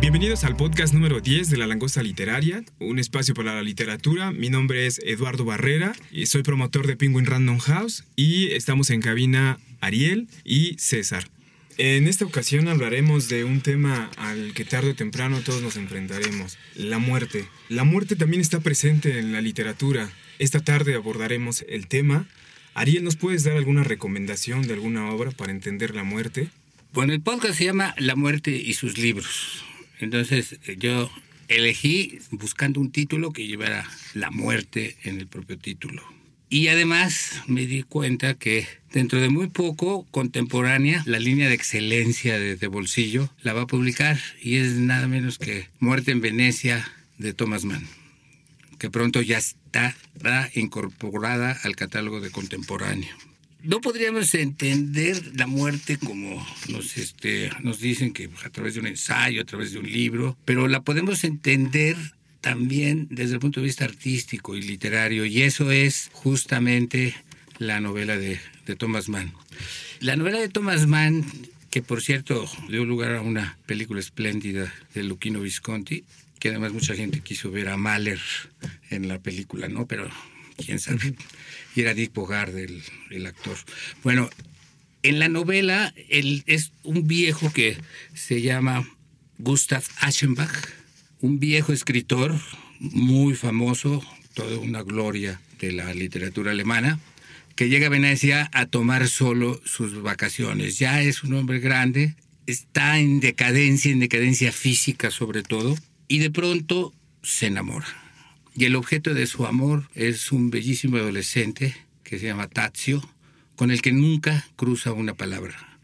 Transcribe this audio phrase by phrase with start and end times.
[0.00, 4.32] Bienvenidos al podcast número 10 de La Langosta Literaria, un espacio para la literatura.
[4.32, 9.02] Mi nombre es Eduardo Barrera y soy promotor de Penguin Random House y estamos en
[9.02, 11.28] cabina Ariel y César.
[11.76, 16.56] En esta ocasión hablaremos de un tema al que tarde o temprano todos nos enfrentaremos,
[16.74, 17.44] la muerte.
[17.68, 20.10] La muerte también está presente en la literatura.
[20.38, 22.26] Esta tarde abordaremos el tema.
[22.72, 26.48] Ariel, ¿nos puedes dar alguna recomendación de alguna obra para entender la muerte?
[26.94, 29.66] Bueno, el podcast se llama La muerte y sus libros.
[30.00, 31.10] Entonces yo
[31.48, 36.02] elegí buscando un título que llevara la muerte en el propio título.
[36.48, 42.38] Y además me di cuenta que dentro de muy poco, contemporánea, la línea de excelencia
[42.38, 47.34] de, Bolsillo la va a publicar y es nada menos que Muerte en Venecia de
[47.34, 47.86] Thomas Mann,
[48.78, 49.96] que pronto ya está
[50.54, 53.29] incorporada al catálogo de contemporáneo
[53.62, 58.86] no podríamos entender la muerte como nos, este, nos dicen que a través de un
[58.86, 61.96] ensayo, a través de un libro, pero la podemos entender
[62.40, 67.14] también desde el punto de vista artístico y literario, y eso es justamente
[67.58, 69.32] la novela de, de Thomas Mann.
[70.00, 71.24] La novela de Thomas Mann,
[71.70, 76.04] que por cierto dio lugar a una película espléndida de Luchino Visconti,
[76.38, 78.18] que además mucha gente quiso ver a Mahler
[78.88, 79.86] en la película, ¿no?
[79.86, 80.08] Pero
[80.56, 81.14] quién sabe.
[81.74, 83.56] Y era Dick Bogard el, el actor.
[84.02, 84.28] Bueno,
[85.02, 87.76] en la novela él es un viejo que
[88.14, 88.88] se llama
[89.38, 90.52] Gustav Aschenbach,
[91.20, 92.38] un viejo escritor
[92.80, 94.04] muy famoso,
[94.34, 96.98] toda una gloria de la literatura alemana,
[97.56, 100.78] que llega a Venecia a tomar solo sus vacaciones.
[100.78, 102.14] Ya es un hombre grande,
[102.46, 105.76] está en decadencia, en decadencia física sobre todo,
[106.08, 106.92] y de pronto
[107.22, 107.99] se enamora
[108.60, 113.00] y el objeto de su amor es un bellísimo adolescente que se llama Tazio,
[113.56, 115.78] con el que nunca cruza una palabra.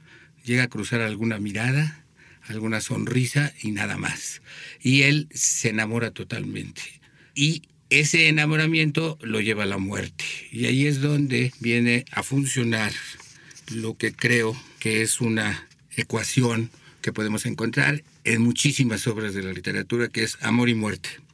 [0.45, 2.05] Llega a cruzar alguna mirada,
[2.43, 4.43] alguna sonrisa y nada más.
[4.83, 6.83] Y él se enamora totalmente.
[7.35, 10.27] Y ese enamoramiento lo lleva a la muerte.
[10.53, 12.93] Y ahí es donde viene a funcionar
[13.73, 15.67] lo que creo que es una
[15.97, 16.71] ecuación
[17.01, 21.26] que podemos encontrar en muchísimas obras de la literatura, que es amor y muerte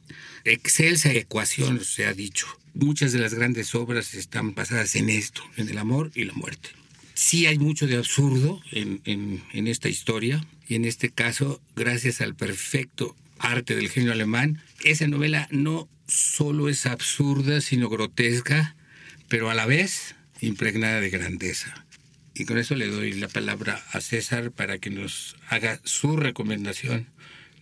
[0.45, 2.47] excelsa ecuación, se ha dicho.
[2.73, 6.69] Muchas de las grandes obras están basadas en esto, en el amor y la muerte.
[7.13, 13.15] Sí hay mucho de absurdo en, esta historia, y en este caso, gracias al perfecto
[13.37, 18.75] arte del genio alemán, esa novela no solo es absurda, sino grotesca,
[19.27, 21.85] pero a la vez impregnada de grandeza.
[22.33, 27.07] Y con eso le doy la palabra a César para que nos haga su recomendación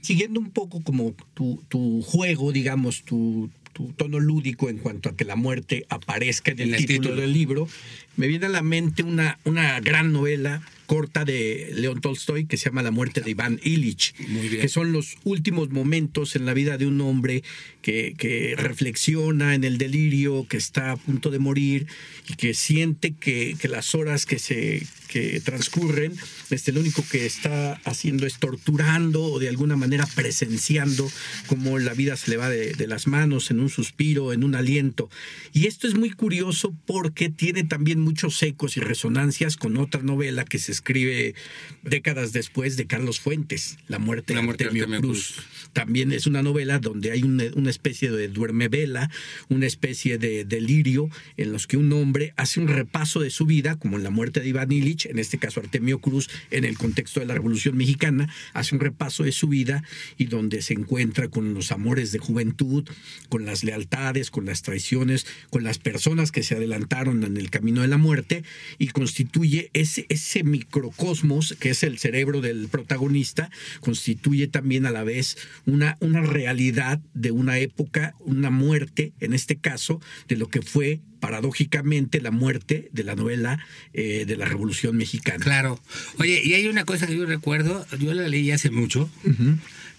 [0.01, 5.15] siguiendo un poco como tu, tu juego, digamos, tu, tu, tono lúdico en cuanto a
[5.15, 7.67] que la muerte aparezca en el, título, del libro,
[8.15, 10.61] me viene a la mente una, una gran novela
[10.91, 14.13] corta de León Tolstoy que se llama La muerte de Iván Illich,
[14.59, 17.43] que son los últimos momentos en la vida de un hombre
[17.81, 21.87] que, que, reflexiona en el delirio, que está a punto de morir
[22.27, 26.13] y que siente que, que las horas que se que transcurren,
[26.51, 31.11] este, lo único que está haciendo es torturando o de alguna manera presenciando
[31.47, 34.55] cómo la vida se le va de, de las manos en un suspiro, en un
[34.55, 35.09] aliento.
[35.51, 40.45] Y esto es muy curioso porque tiene también muchos ecos y resonancias con otra novela
[40.45, 41.35] que se escribe
[41.83, 45.35] décadas después de Carlos Fuentes, La muerte, la muerte de Artemio Cruz.
[45.73, 49.09] También es una novela donde hay una, una especie de duerme vela,
[49.49, 53.77] una especie de delirio en los que un hombre hace un repaso de su vida,
[53.77, 57.19] como en La muerte de Iván Illich, en este caso Artemio Cruz, en el contexto
[57.19, 59.83] de la Revolución Mexicana, hace un repaso de su vida
[60.17, 62.87] y donde se encuentra con los amores de juventud,
[63.29, 67.81] con las lealtades, con las traiciones, con las personas que se adelantaron en el camino
[67.81, 68.43] de la muerte
[68.79, 75.03] y constituye ese, ese microcosmos que es el cerebro del protagonista, constituye también a la
[75.03, 80.61] vez una, una realidad de una época, una muerte, en este caso, de lo que
[80.61, 85.43] fue paradójicamente la muerte de la novela eh, de la Revolución Mexicana.
[85.43, 85.79] Claro.
[86.17, 89.09] Oye, y hay una cosa que yo recuerdo, yo la leí hace mucho,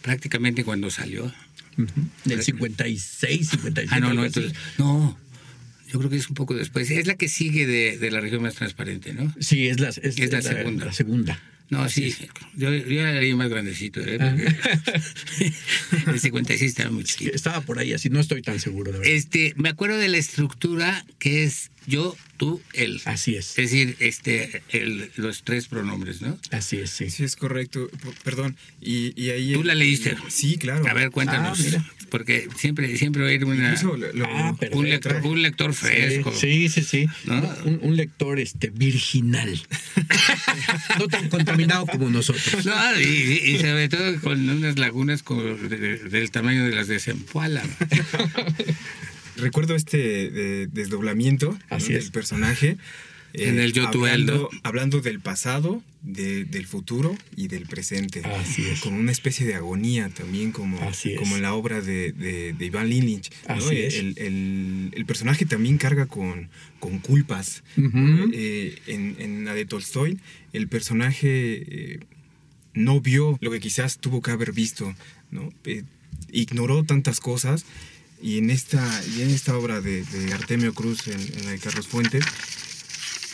[0.02, 1.32] prácticamente cuando salió.
[2.26, 3.88] Del 56, 57.
[3.90, 5.16] Ah, no, no, entonces, no,
[5.92, 6.90] yo creo que es un poco después.
[6.90, 9.34] Es la que sigue de, de la región más transparente, ¿no?
[9.40, 10.86] Sí, es la, es, Es la segunda.
[10.86, 11.42] la segunda.
[11.68, 12.14] No, sí,
[12.54, 14.18] yo, yo la leí más grandecito, ¿eh?
[14.18, 17.34] Porque el 56 estaba muy chiquito.
[17.34, 19.14] Estaba por ahí, así no estoy tan seguro de verdad.
[19.14, 23.00] Este, me acuerdo de la estructura que es yo, tú, él.
[23.04, 23.50] Así es.
[23.50, 26.38] Es decir, este, el- los tres pronombres, ¿no?
[26.50, 27.10] Así es, sí.
[27.10, 27.88] Sí, es correcto.
[27.88, 28.56] P- Perdón.
[28.80, 29.52] Y, y ahí.
[29.54, 30.16] ¿Tú la leíste?
[30.28, 30.86] Sí, claro.
[30.88, 31.58] A ver, cuéntanos.
[31.58, 31.90] Ah, mira.
[32.10, 34.78] Porque siempre, siempre oír una, lo- lo- Ah, perfecto.
[34.78, 36.30] un, lector, un lector fresco.
[36.38, 37.06] Sí, sí, sí.
[37.24, 37.36] ¿No?
[37.64, 39.58] Un, un lector este virginal.
[40.98, 42.66] no tan contaminado como nosotros.
[42.66, 46.86] No, y, y sobre todo con unas lagunas como de- de- del tamaño de las
[46.88, 47.62] de Zempoala.
[49.36, 52.10] Recuerdo este eh, desdoblamiento del es.
[52.10, 52.70] personaje.
[52.70, 52.78] eh,
[53.48, 58.20] En el Yo, tú, él, hablando, hablando del pasado, de- del futuro y del presente.
[58.24, 58.80] Así es.
[58.80, 61.18] Con una especie de agonía también, como, Así es.
[61.18, 63.30] como en la obra de, de, de Iván Lillich.
[63.48, 63.54] ¿no?
[63.54, 63.94] Así es.
[63.94, 67.62] El, el- el personaje también carga con, con culpas.
[67.78, 70.18] Eh, en, en la de Tolstoy,
[70.52, 71.30] el personaje
[71.94, 72.00] eh,
[72.74, 74.94] no vio lo que quizás tuvo que haber visto,
[75.30, 75.50] ¿no?
[75.64, 75.84] Eh,
[76.32, 77.64] ignoró tantas cosas
[78.22, 78.82] y en esta,
[79.16, 82.24] y en esta obra de, de Artemio Cruz, en, en la de Carlos Fuentes,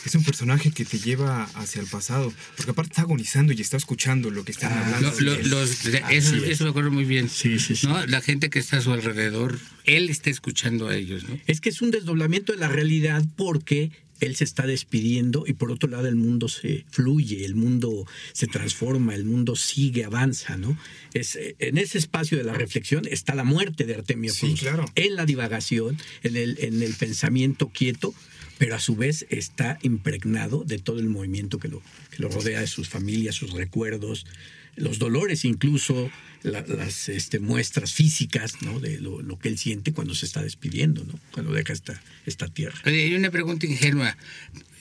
[0.05, 3.75] es un personaje que te lleva hacia el pasado, porque aparte está agonizando y está
[3.77, 5.13] escuchando lo que están Ah, hablando.
[5.19, 6.43] Lo- lo- los- eso, Así es.
[6.49, 7.29] eso me acuerdo muy bien.
[7.29, 7.85] Sí, sí, sí.
[7.85, 8.05] ¿no?
[8.07, 11.37] La gente que está a su alrededor, él está escuchando a ellos, ¿no?
[11.47, 15.71] Es que es un desdoblamiento de la realidad porque él se está despidiendo y por
[15.71, 20.77] otro lado el mundo se fluye, el mundo se transforma, el mundo sigue, avanza, ¿no?
[21.13, 24.59] Es, eh, en ese espacio de la reflexión está la muerte de Artemio Sí, Cruz.
[24.61, 24.85] claro.
[24.95, 28.13] En la divagación, en el, en el pensamiento quieto,
[28.59, 32.59] pero a su vez está impregnado de todo el movimiento que lo, que lo rodea,
[32.59, 34.27] de sus familias, sus recuerdos,
[34.75, 36.11] los dolores incluso,
[36.43, 38.79] la- las este, muestras físicas, ¿no?
[38.79, 41.19] De lo, lo que él siente cuando se está despidiendo, ¿no?
[41.31, 42.77] Cuando deja esta, esta tierra.
[42.85, 44.15] Oye, hay una pregunta ingenua,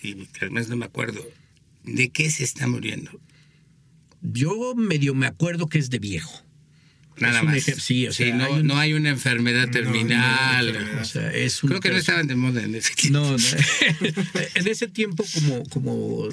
[0.02, 1.24] y además no me acuerdo.
[1.84, 3.10] ¿De qué se está muriendo?
[4.20, 6.44] Yo medio me acuerdo que es de viejo.
[7.20, 7.62] Nada más.
[7.62, 10.66] sí, o sea, no, hay un- no hay una enfermedad terminal.
[10.66, 11.02] no hay enfermedad.
[11.02, 13.18] O sea, es un Creo que no estaban de moda en ese tiempo.
[13.20, 13.38] No, no.
[14.54, 16.28] en ese tiempo, como, como,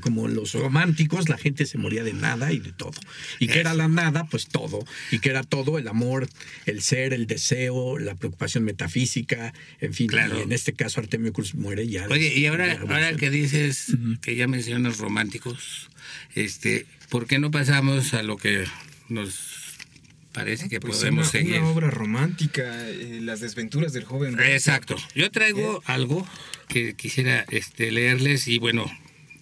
[0.00, 2.98] como los románticos, la gente se moría de nada y de todo.
[3.38, 4.84] Y que era la nada, pues todo.
[5.10, 6.28] Y que era todo el amor,
[6.66, 10.06] el ser, el deseo, la preocupación metafísica, en fin.
[10.08, 10.38] Claro.
[10.38, 12.06] Y en este caso, Artemio Cruz muere ya.
[12.08, 15.90] Oye, y ahora, ahora que dices que ya mencionas románticos,
[16.34, 18.64] este, ¿por qué no pasamos a lo que
[19.08, 19.53] nos
[20.34, 21.60] parece que Pues podemos una, seguir?
[21.60, 24.38] una obra romántica, eh, las desventuras del joven.
[24.40, 24.96] Exacto.
[25.14, 26.26] Yo traigo algo
[26.68, 28.84] que quisiera este, leerles y bueno,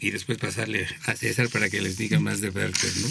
[0.01, 3.09] y después pasarle a César para que les diga más de Werther, ¿no?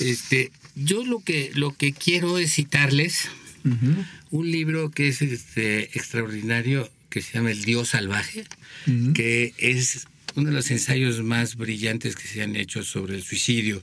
[0.00, 3.28] Este, yo lo que lo que quiero es citarles
[3.64, 4.04] Ujú.
[4.30, 8.44] un libro que es este extraordinario que se llama El Dios salvaje,
[8.86, 9.12] Ujú.
[9.12, 10.06] que es
[10.36, 13.82] uno de los ensayos más brillantes que se han hecho sobre el suicidio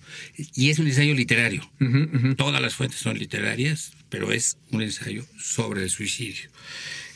[0.55, 1.69] y es un ensayo literario.
[2.37, 6.49] Todas las fuentes son literarias, pero es un ensayo sobre el suicidio.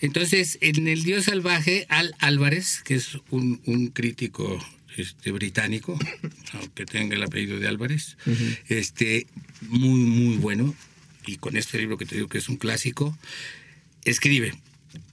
[0.01, 4.59] Entonces, en El Dios Salvaje, Al Álvarez, que es un, un crítico
[4.97, 5.97] este, británico,
[6.53, 8.17] aunque tenga el apellido de Álvarez,
[8.67, 9.27] este,
[9.61, 10.75] muy, muy bueno,
[11.25, 13.17] y con este libro que te digo que es un clásico,
[14.03, 14.53] escribe,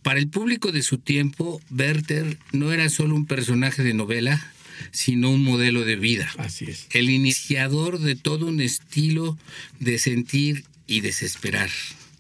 [0.03, 4.53] para el público de su tiempo, Werther no era solo un personaje de novela,
[4.93, 6.87] sino un modelo de vida Así es.
[6.91, 9.39] el iniciador de todo un estilo
[9.79, 11.71] de sentir y desesperar.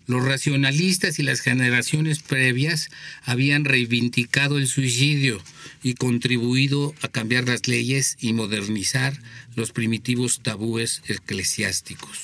[0.06, 2.88] Los racionalistas y las generaciones previas
[3.22, 5.40] habían reivindicado el suicidio
[5.82, 9.16] y contribuido a cambiar las leyes y modernizar
[9.54, 12.18] los primitivos tabúes eclesiásticos.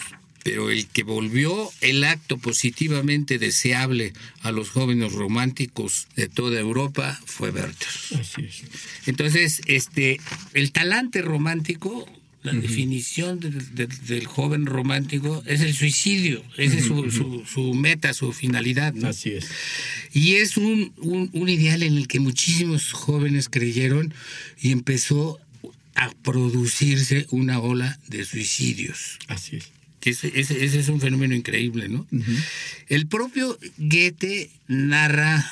[0.46, 4.12] Pero el que volvió el acto positivamente deseable
[4.42, 7.88] a los jóvenes románticos de toda Europa fue Werther.
[8.20, 8.62] Así es.
[9.06, 10.20] Entonces, este,
[10.54, 12.08] el talante romántico,
[12.44, 16.44] la definición del, joven romántico es el suicidio.
[16.56, 18.94] Esa es su, su- su meta, su finalidad.
[18.94, 19.08] ¿no?
[19.08, 19.48] Así es.
[20.12, 24.14] Y es un, un- un ideal en el que muchísimos jóvenes creyeron
[24.62, 25.40] y empezó
[25.96, 29.18] a producirse una ola de suicidios.
[29.26, 29.72] Así es.
[30.06, 32.06] Que ese, ese- ese es un fenómeno increíble, ¿no?
[32.86, 35.44] El propio Goethe narra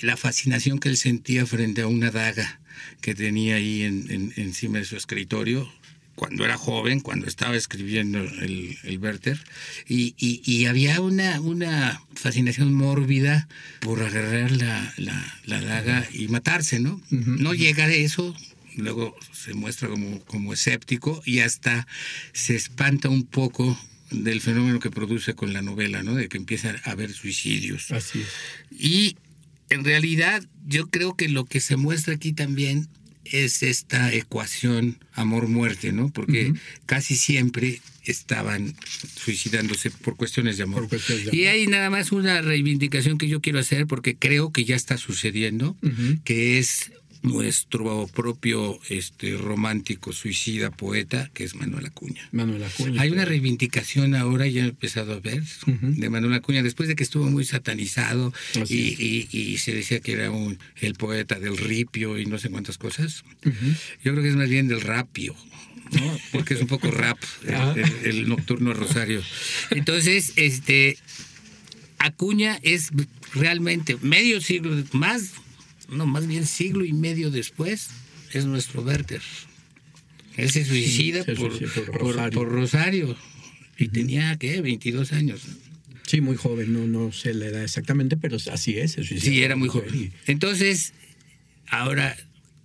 [0.00, 2.58] la fascinación que él sentía frente a una daga
[3.02, 5.70] que tenía ahí en- en- encima de su escritorio
[6.14, 9.38] cuando era joven, cuando estaba escribiendo el, el Werther,
[9.86, 13.46] y, y, había una, una fascinación mórbida
[13.80, 17.00] por agarrar la, la, daga y matarse, ¿no?
[17.10, 18.34] No llega de eso,
[18.74, 21.86] luego se muestra como, como escéptico y hasta
[22.32, 23.78] se espanta un poco
[24.10, 26.14] del fenómeno que produce con la novela, ¿no?
[26.14, 27.90] De que empieza a haber suicidios.
[27.90, 28.28] Así es.
[28.70, 29.16] Y
[29.70, 32.88] en realidad yo creo que lo que se muestra aquí también
[33.24, 36.10] es esta ecuación amor-muerte, ¿no?
[36.10, 36.54] Porque
[36.86, 38.74] casi siempre estaban
[39.16, 40.88] suicidándose por cuestiones de amor.
[41.30, 44.96] Y hay nada más una reivindicación que yo quiero hacer porque creo que ya está
[44.96, 45.76] sucediendo,
[46.24, 46.90] que es
[47.22, 52.28] nuestro propio este romántico suicida poeta que es Manuel Acuña.
[52.32, 53.00] Manuel Acuña.
[53.00, 57.02] Hay una reivindicación ahora, ya he empezado a ver, de Manuel Acuña, después de que
[57.02, 58.32] estuvo muy satanizado
[58.68, 63.24] y, se decía que era un, el poeta del ripio y no sé cuántas cosas.
[64.04, 65.34] Yo creo que es más bien del rapio.
[65.90, 66.18] ¿no?
[66.32, 69.22] porque es un poco rap el, el nocturno Rosario.
[69.70, 70.98] Entonces, este
[71.98, 72.90] Acuña es
[73.34, 75.32] realmente medio siglo más
[75.88, 77.88] no, más bien siglo y medio después,
[78.32, 79.22] es nuestro Werther.
[80.36, 83.16] Él se suicida por, Rosario.
[83.76, 84.60] Y tenía, ¿qué?
[84.60, 85.42] 22 años.
[86.06, 88.92] Sí, muy joven, no, no sé la edad exactamente, pero así es.
[88.92, 90.12] sí, era muy joven.
[90.26, 90.94] Entonces,
[91.68, 92.16] ahora,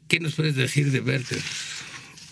[0.08, 1.42] ¿qué nos puedes decir de Werther?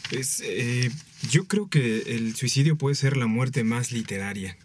[0.09, 0.89] Pues eh,
[1.31, 4.57] yo creo que el suicidio puede ser la muerte más literaria.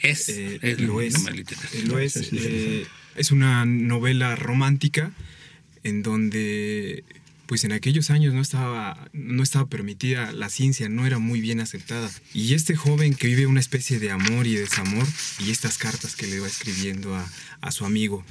[0.00, 1.14] Es, eh, lo es.
[1.86, 2.16] Lo es.
[2.32, 5.12] Eh, es una novela romántica
[5.84, 7.04] en donde
[7.46, 11.60] pues en aquellos años no estaba, no estaba permitida la ciencia, no era muy bien
[11.60, 12.10] aceptada.
[12.32, 15.06] Y este joven que vive una especie de amor y desamor
[15.38, 18.24] y estas cartas que le va escribiendo a, su amigo.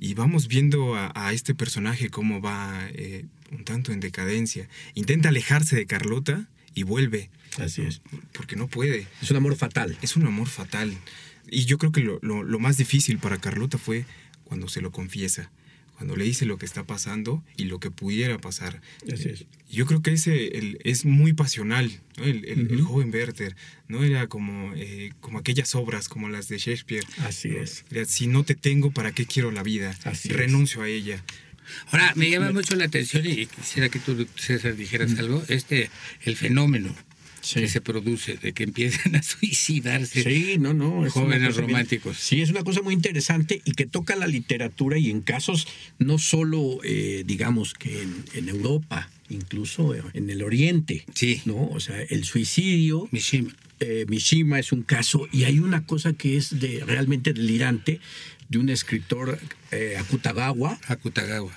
[0.00, 4.68] Y vamos viendo a, este personaje cómo va eh, un tanto en decadencia.
[4.94, 7.30] Intenta alejarse de Carlota y vuelve.
[7.58, 8.02] Así es.
[8.32, 9.06] Porque no puede.
[9.20, 9.96] Es un amor fatal.
[10.00, 10.96] Es un amor fatal.
[11.48, 14.04] Y yo creo que lo, lo más difícil para Carlota fue
[14.44, 15.50] cuando se lo confiesa
[15.96, 18.80] cuando le dice lo que está pasando y lo que pudiera pasar.
[19.70, 23.56] Yo creo que ese es muy pasional, el, joven Werther,
[23.88, 24.04] ¿no?
[24.04, 27.04] Era como, eh, como aquellas obras como las de Shakespeare.
[27.18, 27.84] Así es.
[28.06, 29.96] Si no te tengo, ¿para qué quiero la vida?
[30.24, 31.22] Renuncio a ella.
[31.90, 35.90] Ahora, me llama mucho la atención y quisiera que tú, César, dijeras algo, este,
[36.24, 36.94] el fenómeno
[37.52, 42.16] que se produce, de que empiezan a suicidarse sí, no, no, jóvenes románticos.
[42.18, 45.66] sí, es una cosa muy interesante y que toca la literatura y en casos
[45.98, 48.02] no solo, eh, digamos, que
[48.34, 51.04] en, Europa, incluso en el Oriente.
[51.14, 51.42] Sí.
[51.44, 51.68] ¿no?
[51.68, 53.08] O sea, el suicidio.
[53.10, 53.54] Mishima.
[53.80, 58.00] Eh, Mishima es un caso y hay una cosa que es de realmente delirante
[58.48, 59.38] de un escritor
[59.70, 60.78] eh, Akutagawa,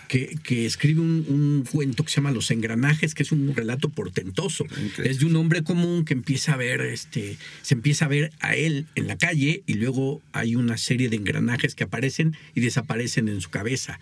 [0.07, 4.65] Que, que escribe un, cuento que se llama Los engranajes, que es un relato portentoso.
[5.03, 8.55] Es de un hombre común que empieza a ver, este, se empieza a ver a
[8.55, 13.27] él en la calle y luego hay una serie de engranajes que aparecen y desaparecen
[13.27, 13.99] en su cabeza.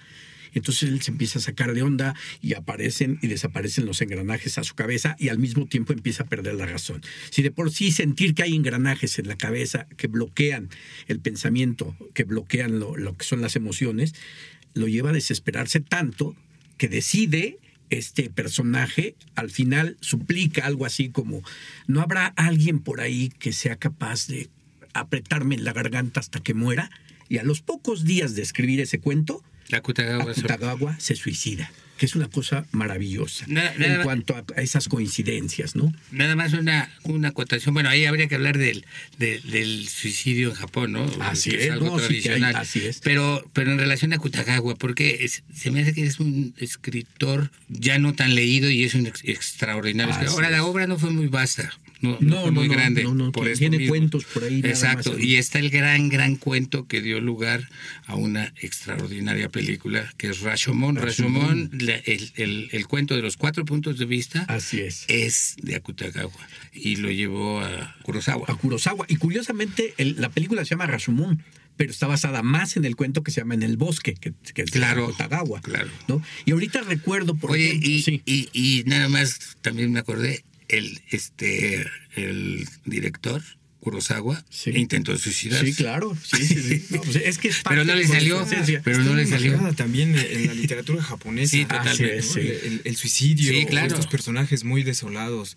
[0.56, 4.64] Entonces él se empieza a sacar de onda y aparecen y desaparecen los engranajes a
[4.64, 7.02] su cabeza y al mismo tiempo empieza a perder la razón.
[7.30, 10.70] Si de por sí sentir que hay engranajes en la cabeza que bloquean
[11.08, 14.16] el pensamiento, que bloquean lo, que son las emociones,
[14.74, 16.36] lo lleva a desesperarse tanto
[16.78, 17.60] que decide
[17.90, 21.44] este personaje al final suplica algo así como,
[21.86, 24.50] ¿no habrá alguien por ahí que sea capaz de
[24.94, 26.90] apretarme en la garganta hasta que muera?
[27.30, 32.28] Y a los pocos días de escribir ese cuento, Akutagawa, se suicida que es una
[32.28, 35.94] cosa maravillosa en cuanto a, esas coincidencias, ¿no?
[36.12, 37.74] Nada más una, una acotación.
[37.74, 38.86] Bueno, ahí habría que hablar del,
[39.18, 41.10] del, suicidio en Japón, ¿no?
[41.22, 42.56] Así es, algo tradicional.
[42.56, 43.00] así es.
[43.00, 47.98] Pero, pero en relación a Akutagawa, porque se me hace que es un escritor ya
[47.98, 50.30] no tan leído y es un extraordinario.
[50.30, 51.72] Ahora, la obra no fue muy vasta
[52.06, 53.06] no, no, muy grande.
[53.34, 54.62] por tiene cuentos por ahí.
[54.64, 57.70] Exacto, y está el gran, gran cuento que dio lugar
[58.06, 60.96] a una extraordinaria película que es Rashomon.
[60.96, 61.72] Rashomon,
[62.06, 65.06] el, el, cuento de los cuatro puntos de vista, Así es.
[65.08, 66.32] es de Akutagawa
[66.74, 68.46] y lo llevó a Kurosawa.
[68.48, 69.06] A Kurosawa.
[69.10, 71.44] Y curiosamente, la película se llama Rashomon
[71.78, 74.62] pero está basada más en el cuento que se llama En el bosque, que, que
[74.62, 75.62] es claro, Akutagawa.
[75.62, 75.90] Claro.
[76.08, 76.22] ¿no?
[76.46, 81.86] Y ahorita recuerdo, por Oye, y, y, y, nada más también me acordé, el, este,
[82.16, 83.42] el director
[83.86, 84.44] Kurosawa
[84.74, 85.68] intentó suicidarse.
[85.68, 86.18] Sí, claro.
[86.24, 88.44] Sí, pues es que pero no le salió.
[88.84, 89.60] Pero no le salió.
[89.76, 91.52] También en la literatura japonesa.
[91.52, 92.82] Sí, totalmente.
[92.84, 95.56] el, suicidio, estos personajes muy desolados.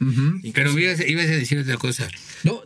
[0.52, 2.06] Pero ibas, a decir otra cosa.
[2.44, 2.62] No,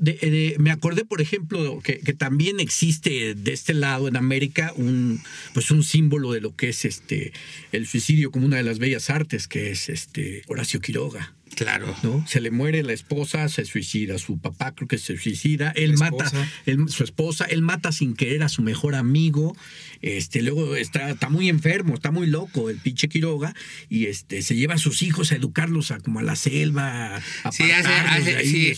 [0.58, 5.22] me acordé, por ejemplo, que, que, también existe de este lado en América un,
[5.54, 7.32] pues un símbolo de lo que es este
[7.70, 11.34] el suicidio como una de las bellas artes, que es este Horacio Quiroga.
[11.54, 11.94] Claro.
[12.02, 12.24] ¿no?
[12.26, 16.30] Se le muere la esposa, se suicida, su papá creo que se suicida, él mata,
[16.66, 19.56] él- su esposa, él mata sin querer a su mejor amigo,
[20.00, 23.54] este, luego está, está muy enfermo, está muy loco el pinche Quiroga,
[23.88, 27.52] y este, se lleva a sus hijos a educarlos a como a la selva, a
[27.52, 28.74] Sí, hace, hace, sí,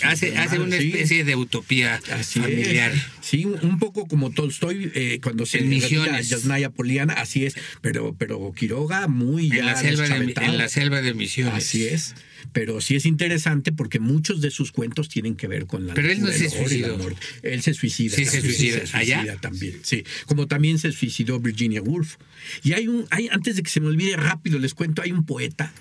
[0.58, 0.88] una sí.
[0.88, 2.92] especie de utopía Así familiar.
[2.92, 3.02] es.
[3.20, 6.20] Sí, un poco como Tolstoy eh, cuando se a.
[6.20, 10.68] Yasnaya Poliana, así es, pero, pero Quiroga muy ya En la, selva de, en la
[10.68, 11.54] selva de Misiones.
[11.54, 12.14] Así es.
[12.52, 16.10] Pero sí es interesante porque muchos de sus cuentos tienen que ver con la Pero
[16.10, 16.98] él no se suicidó.
[17.42, 18.16] Él se suicida.
[18.16, 18.86] Sí, se también, suicida.
[18.86, 19.36] se ¿Allá?
[19.40, 19.80] también.
[19.82, 22.16] Sí, como también se suicidó Virginia Woolf.
[22.62, 25.24] Y hay un hay antes de que se me olvide rápido les cuento, hay un
[25.24, 25.72] poeta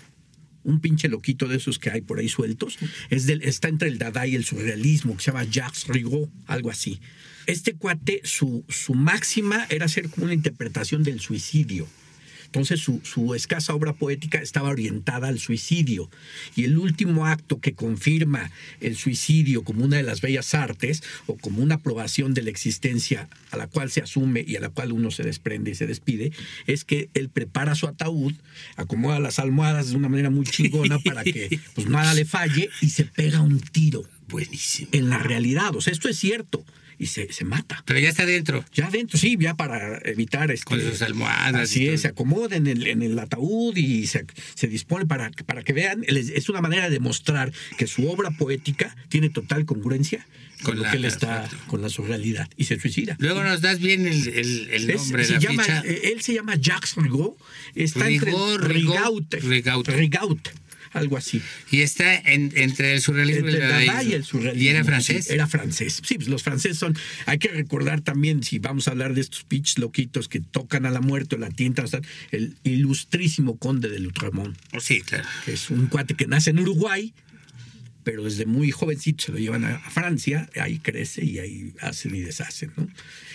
[0.64, 2.78] un pinche loquito de esos que hay por ahí sueltos,
[3.10, 6.72] es del, está entre el Dada y el surrealismo, que se llama Jacques Rigaud, algo
[6.72, 7.00] así.
[7.46, 11.88] Este cuate, su, su máxima era hacer como una interpretación del suicidio.
[12.54, 16.08] Entonces su, su escasa obra poética estaba orientada al suicidio.
[16.56, 21.36] Y el último acto que confirma el suicidio como una de las bellas artes o
[21.36, 24.92] como una aprobación de la existencia a la cual se asume y a la cual
[24.92, 26.32] uno se desprende y se despide,
[26.68, 28.34] es que él prepara su ataúd,
[28.76, 32.90] acomoda las almohadas de una manera muy chingona para que pues nada le falle y
[32.92, 34.90] se pega un tiro Buenísimo.
[34.92, 35.76] en la realidad.
[35.76, 36.64] O sea, esto es cierto.
[37.04, 37.84] Y se, se mata.
[37.86, 38.64] Pero ya está dentro.
[38.74, 42.66] Ya adentro, sí, ya para evitar este, Con sus almohadas Así es, se acomoda en
[42.68, 46.04] el, en el ataúd y se, se dispone para, para que vean.
[46.08, 50.26] Es una manera de demostrar que su obra poética tiene total congruencia
[50.64, 52.48] con, Con lo la- que él está, con la surrealidad.
[52.56, 53.18] Y se suicida.
[53.20, 55.82] Luego nos das bien el, el- el Es- nombre se de la llama, ficha.
[55.86, 57.34] eh, él se llama Jacques Rigaud.
[57.76, 59.88] Está Rigaud, entre Rigaud, Rigaud, Rigaud.
[59.90, 60.38] Rigaud,
[60.94, 61.42] algo así.
[61.72, 64.02] Y está en- entre el surrealismo Entre y el dadaísmo.
[64.04, 64.64] y el surrealismo.
[64.64, 65.30] ¿Y era francés?
[65.30, 66.02] Era francés.
[66.06, 66.96] Sí, pues los franceses son.
[67.26, 70.92] Hay que recordar también, si vamos a hablar de estos pitch loquitos que tocan a
[70.92, 71.88] la muerte o la tientan,
[72.32, 75.28] el ilustrísimo conde de Lutremont, Oh, sí, claro.
[75.46, 77.14] que es un cuate que nace en Uruguay,
[78.04, 82.14] pero desde muy jovencito se lo llevan a, a Francia, ahí crece y ahí hacen
[82.16, 82.88] y deshacen, ¿no?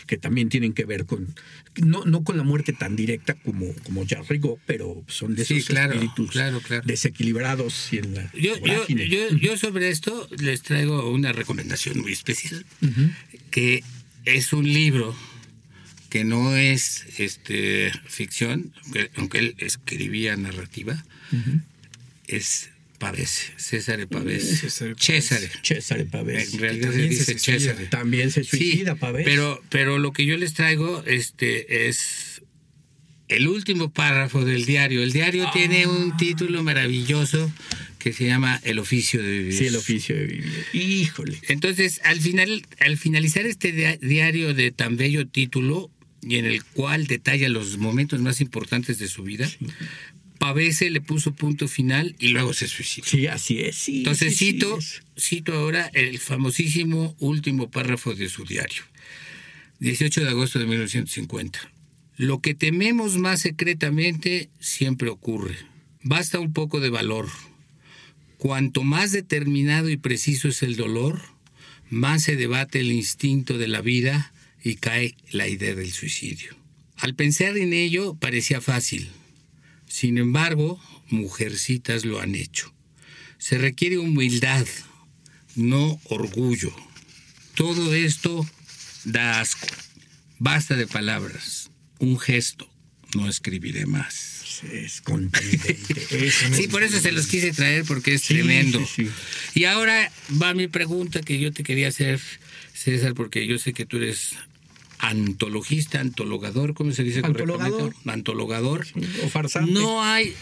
[0.09, 1.33] Que también tienen que ver con.
[1.77, 5.69] No, no con la muerte tan directa como, como Rigaud, pero son de Sí, esos
[5.69, 6.83] claro, espíritus claro, claro.
[6.87, 8.33] desequilibrados y en la.
[8.33, 9.09] Yo, yo, vorágine.
[9.09, 12.65] yo, yo sobre esto les traigo una recomendación muy especial,
[13.51, 13.85] que
[14.25, 15.15] es un libro
[16.09, 21.05] que no es este ficción, aunque- aunque él escribía narrativa,
[22.27, 24.61] es Pavés, César Pavés.
[24.61, 24.95] César.
[24.99, 25.41] César.
[25.63, 26.53] César Pavés.
[26.55, 27.39] En realidad se dice.
[27.39, 27.77] César.
[27.91, 29.25] También se suicida, Sí, Pavés.
[29.25, 32.43] Pero, pero lo que yo les traigo este, es
[33.29, 35.03] el último párrafo del diario.
[35.03, 37.53] El diario tiene un título maravilloso
[37.99, 39.55] que se llama El oficio de vivir.
[39.55, 40.65] Sí, el oficio de vivir.
[40.73, 41.39] Híjole.
[41.49, 45.91] Entonces, al final, al finalizar este dia- diario de tan bello título
[46.23, 49.49] y en el cual detalla los momentos más importantes de su vida,
[50.39, 53.07] Pavese le puso punto final y luego se suicidó.
[53.07, 53.77] Sí, así es.
[53.77, 55.03] Sí, Entonces sí, sí, cito, es.
[55.19, 58.83] cito ahora el famosísimo último párrafo de su diario.
[59.81, 61.73] 18 de agosto de 1950.
[62.17, 65.57] Lo que tememos más secretamente siempre ocurre.
[66.03, 67.29] Basta un poco de valor.
[68.39, 71.21] Cuanto más determinado y preciso es el dolor,
[71.91, 76.57] más se debate el instinto de la vida y cae la idea del suicidio.
[76.97, 79.09] Al pensar en ello parecía fácil.
[79.89, 82.73] Sin embargo, mujercitas lo han hecho.
[83.39, 84.67] Se requiere humildad,
[85.55, 86.75] no orgullo.
[87.55, 88.49] Todo esto
[89.05, 89.67] da asco.
[90.39, 91.71] Basta de palabras.
[91.99, 92.71] Un gesto.
[93.15, 94.63] No escribiré más.
[94.73, 95.79] Es contundente.
[96.27, 98.81] es Sí, por eso se los quise traer porque es Sí, tremendo.
[98.87, 99.11] sí, sí.
[99.55, 102.21] Y ahora va mi pregunta que yo te quería hacer,
[102.75, 104.35] César, porque yo sé que tú eres
[104.99, 107.71] antologista, antologador, ¿cómo se dice Antologador.
[107.81, 108.11] correctamente?
[108.13, 108.87] Antologador.
[109.25, 109.73] O farsante.
[109.73, 110.35] No hay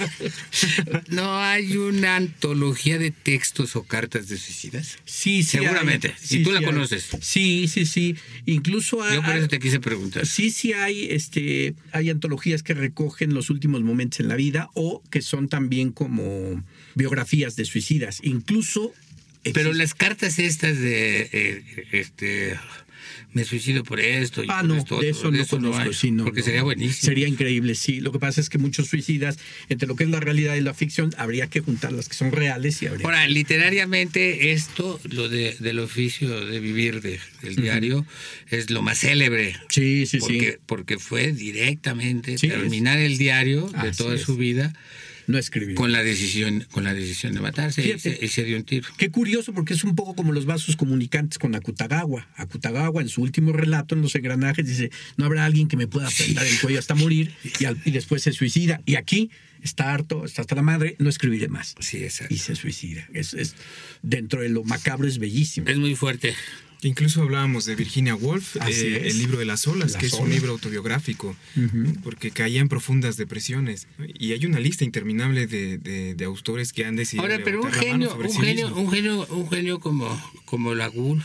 [1.08, 4.98] no hay una antología de textos o cartas de suicidas.
[5.04, 5.58] Sí, sí.
[5.58, 6.08] Seguramente.
[6.08, 6.14] hay.
[6.22, 6.64] Y Sí, tú la hay.
[6.64, 7.08] conoces.
[7.20, 8.16] Sí, sí, sí.
[8.46, 10.26] Incluso hay, Yo por eso te quise preguntar.
[10.26, 15.02] Sí, sí hay, este, hay antologías que recogen los últimos momentos en la vida o
[15.10, 16.62] que son también como
[16.94, 18.18] biografías de suicidas.
[18.22, 18.92] Incluso.
[19.54, 22.58] Pero las cartas estas de eh, este
[23.32, 25.94] me suicido por esto y Ah, por no, esto de otro, eso no conozco, hay,
[25.94, 26.46] sí, no, porque no.
[26.46, 27.06] sería buenísimo.
[27.06, 28.00] Sería increíble, sí.
[28.00, 29.38] Lo que pasa es que muchos suicidas,
[29.68, 32.32] entre lo que es la realidad y la ficción, habría que juntar las que son
[32.32, 38.04] reales y habría Ahora, literariamente, esto, lo de, del oficio de vivir de- del diario,
[38.50, 39.56] es lo más célebre.
[39.68, 40.58] Sí, sí, porque, sí.
[40.66, 44.22] porque fue directamente Sí, terminar el diario de Así toda es.
[44.22, 44.72] su vida
[45.30, 45.76] no escribiría.
[45.76, 48.88] Con la decisión, con la decisión de matarse y se, dio un tiro.
[48.96, 52.28] Qué curioso, porque es un poco como los vasos comunicantes con Akutagawa.
[52.36, 56.08] Akutagawa, en su último relato en los engranajes, dice: No habrá alguien que me pueda
[56.08, 58.80] apretar el cuello hasta morir, y, al, y después se suicida.
[58.86, 59.30] Y aquí
[59.62, 61.74] está harto, está hasta la madre, no escribiré más.
[61.80, 63.08] Sí, Y se suicida.
[63.12, 63.54] Es, es,
[64.02, 65.68] dentro de lo macabro es bellísimo.
[65.68, 66.34] Es muy fuerte.
[66.82, 70.52] Incluso hablábamos de Virginia Woolf, eh, el libro de las olas, que es un libro
[70.52, 71.36] autobiográfico,
[72.02, 73.86] porque caía en profundas depresiones.
[74.18, 77.22] Y hay una lista interminable de, de, autores que han decidido.
[77.22, 81.24] Ahora, pero un genio, un, genio, un genio, un genio como, como la Woolf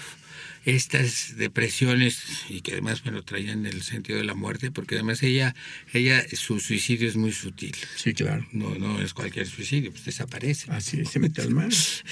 [0.65, 4.95] estas depresiones y que además me lo traían en el sentido de la muerte, porque
[4.95, 5.56] además ella,
[5.93, 7.75] ella, su suicidio es muy sutil.
[7.95, 8.47] Sí, claro.
[8.51, 10.71] No, no es cualquier suicidio, pues desaparece.
[10.71, 11.69] Así se mete al mar.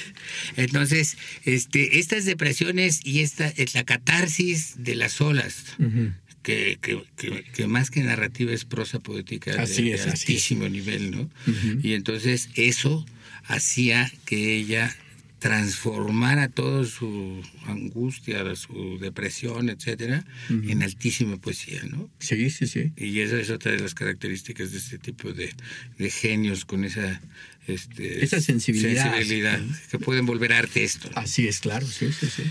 [0.56, 5.66] Entonces, este, estas depresiones y esta es la catarsis de las olas.
[6.44, 7.02] Que, que,
[7.54, 11.30] que, más que narrativa es prosa poética así de, es, altísimo nivel, ¿no?
[11.82, 13.06] Y entonces eso
[13.46, 14.94] hacía que ella
[15.44, 22.10] transformara toda su angustia, su depresión, etcétera, en altísima poesía, ¿no?
[22.20, 22.94] Sí, sí, sí.
[22.96, 25.54] Y esa es otra de las características de este tipo de,
[26.10, 27.22] genios con esa
[27.68, 31.10] este, esa sensibilidad, que pueden volver arte esto.
[31.16, 32.44] Así es, claro, sí, sí, sí.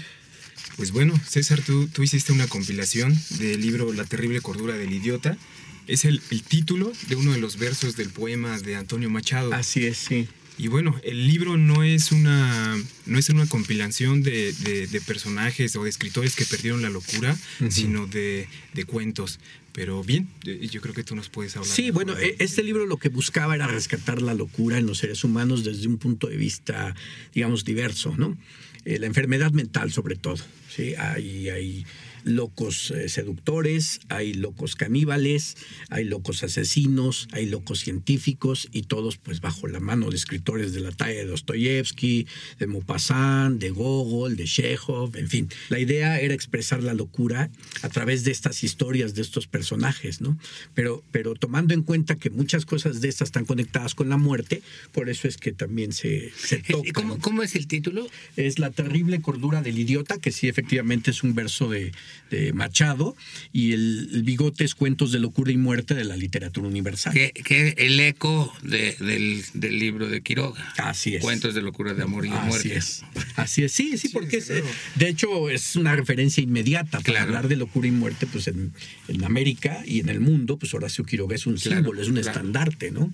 [0.76, 5.38] Pues bueno, César, tú, tú hiciste una compilación del libro La terrible cordura del idiota.
[5.86, 9.54] Es el, el título de uno de los versos del poema de Antonio Machado.
[9.54, 10.28] Así es, sí.
[10.62, 15.82] Y bueno, el libro no es una, no es una compilación de, de, personajes o
[15.82, 17.36] de escritores que perdieron la locura,
[17.68, 19.40] sino de, de, cuentos.
[19.72, 21.74] Pero bien, yo creo que tú nos puedes hablar.
[21.74, 25.24] Sí, bueno, e, este libro lo que buscaba era rescatar la locura en los seres
[25.24, 26.94] humanos desde un punto de vista,
[27.34, 28.38] digamos, diverso, ¿no?
[28.84, 30.94] Eh, la enfermedad mental sobre todo, ¿sí?
[30.94, 31.86] Hay, hay
[32.24, 35.56] locos eh, seductores, hay locos caníbales,
[35.90, 40.80] hay locos asesinos, hay locos científicos y todos pues bajo la mano de escritores de
[40.80, 42.26] la talla de Dostoyevsky,
[42.58, 45.48] de Maupassant, de Gogol, de Chekhov, en fin.
[45.68, 47.50] La idea era expresar la locura
[47.82, 50.38] a través de estas historias de estos personajes, ¿no?
[50.74, 54.62] Pero, pero tomando en cuenta que muchas cosas de estas están conectadas con la muerte,
[54.92, 56.92] por eso es que también se, se toca.
[56.92, 58.08] ¿Cómo, ¿Cómo es el título?
[58.36, 61.92] Es La terrible cordura del idiota, que sí efectivamente es un verso de,
[62.30, 63.16] de Machado,
[63.52, 67.12] y el, bigote es Cuentos de locura y muerte de la literatura universal.
[67.12, 70.72] Que, que el eco del, del, libro de Quiroga.
[70.78, 71.22] Así es.
[71.22, 72.76] Cuentos de locura de amor y de muerte.
[72.76, 73.04] Así es.
[73.36, 77.00] Así es, sí, sí, porque es, de hecho es una referencia inmediata.
[77.00, 78.72] Para hablar de locura y muerte, pues en,
[79.08, 82.90] en, América y en el mundo, pues Horacio Quiroga es un símbolo, es un estandarte,
[82.90, 83.12] ¿no?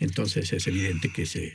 [0.00, 1.52] Entonces es evidente que se,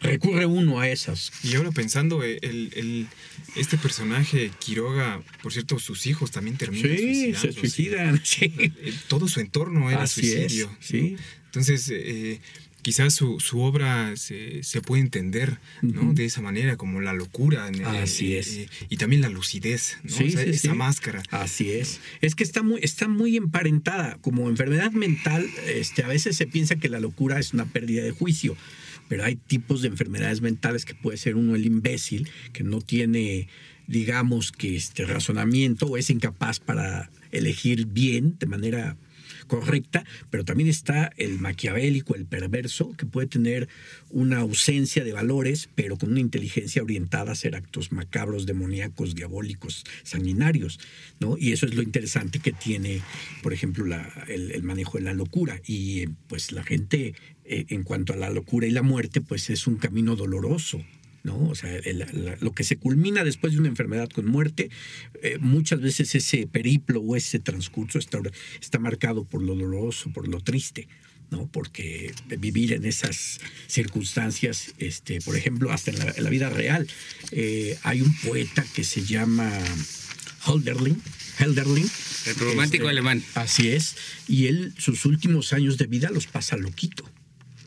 [0.00, 1.32] recurre uno a esas.
[1.42, 3.08] Y ahora pensando, eh, el,
[3.56, 8.20] este personaje, Quiroga, por cierto, sus hijos también terminan sí, se suicidan.
[8.24, 8.52] Sí.
[8.58, 10.74] Eh, todo su entorno era suicidio.
[10.80, 11.16] sí.
[11.46, 12.40] Entonces, eh,
[12.84, 16.12] quizás su, su obra se, se, puede entender ¿no?
[16.12, 17.68] de esa manera, como la locura.
[18.00, 18.56] Así es.
[18.56, 20.16] Eh, y también la lucidez, ¿no?
[20.18, 21.22] esa máscara.
[21.30, 22.00] Así es.
[22.20, 24.18] Es que está muy, está muy emparentada.
[24.20, 28.10] Como enfermedad mental, este, a veces se piensa que la locura es una pérdida de
[28.10, 28.54] juicio.
[29.08, 33.48] Pero hay tipos de enfermedades mentales que puede ser uno el imbécil, que no tiene
[33.86, 38.96] digamos que este razonamiento o es incapaz para elegir bien de manera
[39.46, 43.68] correcta, pero también está el maquiavélico, el perverso, que puede tener
[44.10, 49.84] una ausencia de valores, pero con una inteligencia orientada a hacer actos macabros, demoníacos, diabólicos,
[50.02, 50.78] sanguinarios,
[51.20, 51.36] ¿no?
[51.38, 53.00] Y eso es lo interesante que tiene,
[53.42, 53.84] por ejemplo,
[54.28, 55.60] el, manejo de la locura.
[55.66, 59.66] Y pues la gente, eh, en cuanto a la locura y la muerte, pues es
[59.66, 60.84] un camino doloroso,
[61.24, 61.48] ¿no?
[61.48, 61.80] O sea,
[62.40, 64.70] lo que se culmina después de una enfermedad con muerte,
[65.22, 68.20] eh, muchas veces ese periplo o ese transcurso está,
[68.60, 70.86] está marcado por lo doloroso, por lo triste.
[71.30, 71.48] ¿no?
[71.50, 76.86] Porque vivir en esas circunstancias, este, por ejemplo, hasta en la, vida real,
[77.32, 79.50] eh, hay un poeta que se llama
[80.46, 81.00] Hölderlin,
[81.40, 81.90] Hölderlin.
[82.26, 83.24] El romántico este, alemán.
[83.34, 83.96] Así es.
[84.28, 87.10] Y él, sus últimos años de vida los pasa loquito.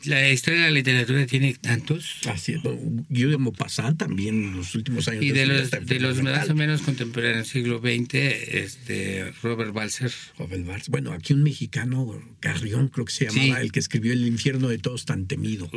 [0.04, 2.20] La historia de la literatura tiene tantos.
[2.26, 2.60] Así es.
[3.08, 5.24] Guillermo Pasan también en los últimos años.
[5.24, 10.12] Y de, los, de los más o menos contemporáneos del siglo XX, este, Robert Balser.
[10.38, 10.90] Robert Balser.
[10.90, 14.78] Bueno, aquí un mexicano, Carrión creo que se llamaba, el que escribió El infierno de
[14.78, 15.70] todos tan temido.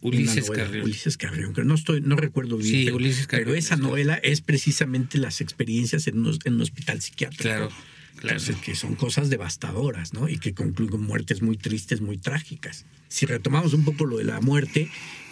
[0.00, 0.84] Ulises Carrión.
[0.84, 2.70] Ulises Carrión, que no estoy, no recuerdo bien.
[2.70, 3.46] Sí, pero, Ulises Carrión.
[3.46, 7.42] Pero esa novela es precisamente las experiencias en un, en un hospital psiquiátrico.
[7.42, 7.70] Claro.
[8.62, 10.28] Que son cosas devastadoras, ¿no?
[10.28, 12.86] Y que concluyen muertes muy tristes, muy trágicas.
[13.08, 14.88] Si retomamos un poco lo de la muerte,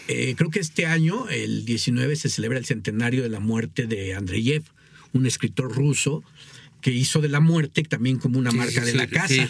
[0.09, 4.15] eh, creo que este año, el 19, se celebra el centenario de la muerte de
[4.15, 4.65] Andreyev,
[5.13, 6.23] un escritor ruso
[6.83, 9.49] que hizo de la muerte también como una marca de la casa.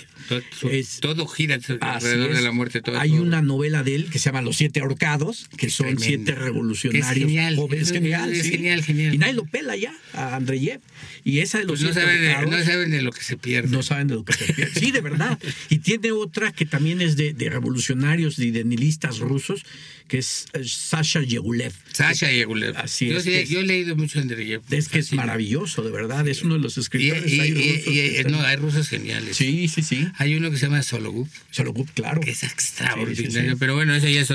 [1.01, 2.83] todo, gira alrededor de la muerte.
[2.97, 6.93] Hay una novela de él que se llama Los Siete Ahorcados, que son siete revolucionarios
[6.93, 7.89] es genial, jóvenes.
[7.89, 9.15] Es genial, genial, genial.
[9.15, 10.81] Y nadie lo pela ya a Andreyev.
[11.25, 13.69] Y esa de los pues no, saben de, no saben de lo que se pierde.
[13.69, 14.79] No saben de lo que se pierde.
[14.79, 15.39] Sí, de verdad.
[15.71, 19.65] Y tiene otra que también es de, revolucionarios y de nihilistas rusos,
[20.09, 21.73] que es eh, Sasha Yegulev.
[21.93, 22.77] Sasha Yegulev.
[22.77, 24.63] Así yo, es, yo he leído mucho Andreyev.
[24.71, 26.27] Es que es maravilloso, de verdad.
[26.29, 27.22] Es uno de los escritores.
[27.27, 29.37] Y, hay no, hay rusos geniales.
[29.37, 30.07] Sí, sí, sí.
[30.17, 31.29] Hay uno que se llama Sologup.
[31.51, 32.21] Sologup, claro.
[32.21, 33.57] Que es extraordinario.
[33.59, 34.33] Pero bueno, eso ya es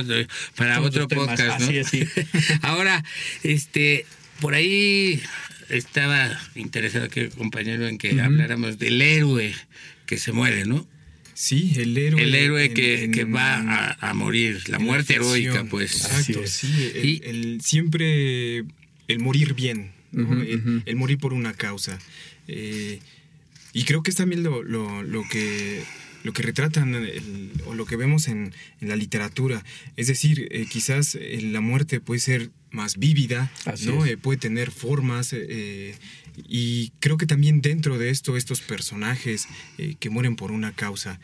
[0.56, 1.66] para otro podcast, ¿no?
[1.68, 2.06] Así es, sí.
[2.62, 3.04] Ahora,
[3.44, 4.06] este,
[4.40, 5.22] por ahí
[5.70, 9.54] estaba interesado que compañero en que habláramos del héroe
[10.06, 10.88] que se muere, ¿no?
[11.34, 12.24] Sí, el héroe.
[12.24, 16.04] El héroe que, que, va a, morir, la muerte heroica, pues.
[16.04, 17.22] Exacto, sí.
[17.24, 18.64] El, siempre
[19.08, 22.00] el morir bien, el, morir por una causa.
[22.48, 23.00] Eh,
[23.74, 25.84] y creo que es también lo, lo, lo que
[26.28, 26.94] lo que retratan
[27.66, 29.64] o lo que vemos en, la literatura.
[29.96, 33.52] Es decir, eh, quizás eh, la muerte puede ser más vívida,
[33.86, 34.06] ¿no?
[34.06, 35.34] Eh, puede tener formas.
[36.48, 39.48] y creo que también dentro de esto, estos personajes
[40.00, 41.20] que mueren por una causa,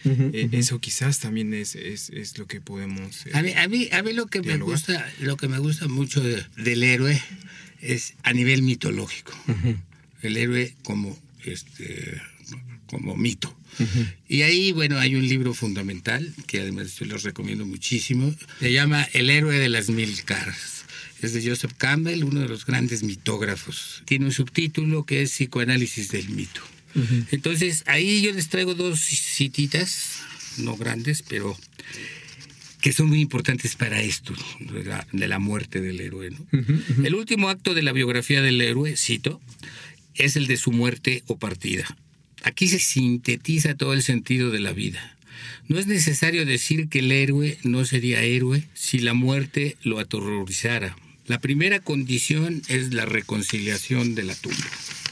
[0.51, 3.25] eso quizás también es, es, lo que podemos.
[3.33, 6.21] a, mí, a, mí, a mí lo que me gusta, lo que me gusta mucho
[6.21, 7.21] del héroe
[7.81, 9.33] es a nivel mitológico.
[10.23, 12.21] El héroe como este
[12.87, 13.55] como mito.
[14.27, 18.33] Y ahí, bueno, hay un libro fundamental que además yo los recomiendo muchísimo.
[18.59, 20.85] Se llama El héroe de las mil caras.
[21.21, 24.03] Es de Joseph Campbell, uno de los grandes mitógrafos.
[24.05, 26.61] Tiene un subtítulo que es Psicoanálisis del mito.
[27.31, 30.19] Entonces, ahí yo les traigo dos cititas,
[30.57, 31.57] no grandes, pero
[32.81, 34.33] que son muy importantes para esto,
[35.11, 36.29] de la, muerte del héroe.
[37.03, 39.41] El último acto de la biografía del héroe, cito,
[40.15, 41.85] es el de su muerte o partida.
[42.43, 45.17] Aquí se sintetiza todo el sentido de la vida.
[45.67, 50.95] No es necesario decir que el héroe no sería héroe si la muerte lo aterrorizara.
[51.25, 54.67] La primera condición es la reconciliación de la tumba.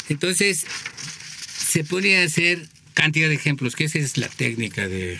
[0.09, 0.65] Entonces,
[1.57, 5.13] se pone hacer cantidad de ejemplos, que esa es la técnica de,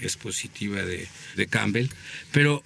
[0.00, 1.88] expositiva de Campbell,
[2.32, 2.64] pero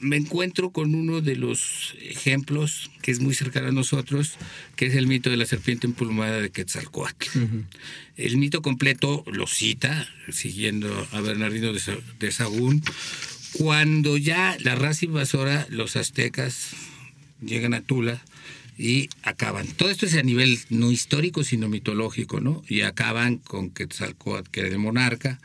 [0.00, 4.36] me encuentro con uno de los ejemplos que es muy cercano a nosotros,
[4.76, 7.26] que es el mito de la serpiente emplumada de Quetzalcoatl.
[8.16, 12.82] El mito completo lo cita, siguiendo a Bernardino de Sagún,
[13.52, 16.70] cuando ya la raza invasora, los aztecas,
[17.40, 18.22] llegan a Tula,
[18.78, 19.66] y acaban.
[19.66, 22.62] Todo esto es a nivel no histórico, sino mitológico, ¿no?
[22.68, 25.40] Y acaban con Quetzalcóatl, que era el monarca,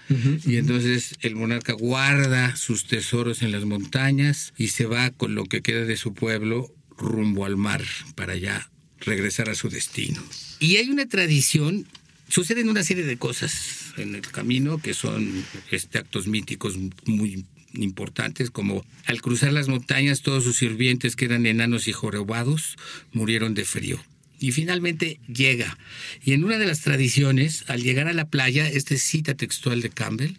[0.46, 5.46] y entonces el monarca guarda sus tesoros en las montañas y se va con lo
[5.46, 7.84] que queda de su pueblo rumbo al mar
[8.16, 8.70] para ya
[9.00, 10.24] regresar a su destino.
[10.60, 11.88] Y hay una tradición,
[12.28, 18.52] suceden una serie de cosas en el camino que son este, actos míticos muy importantes,
[18.52, 22.78] como al cruzar las montañas todos sus sirvientes que eran enanos y jorobados
[23.12, 24.04] murieron de frío.
[24.40, 25.78] Y finalmente llega.
[26.24, 29.90] Y en una de las tradiciones, al llegar a la playa, esta cita textual de
[29.90, 30.34] Campbell,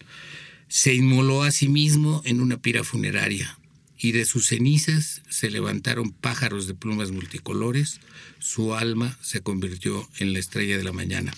[0.68, 3.58] se inmoló a sí mismo en una pira funeraria
[3.98, 8.00] y de sus cenizas se levantaron pájaros de plumas multicolores,
[8.38, 11.32] su alma se convirtió en la estrella de la mañana.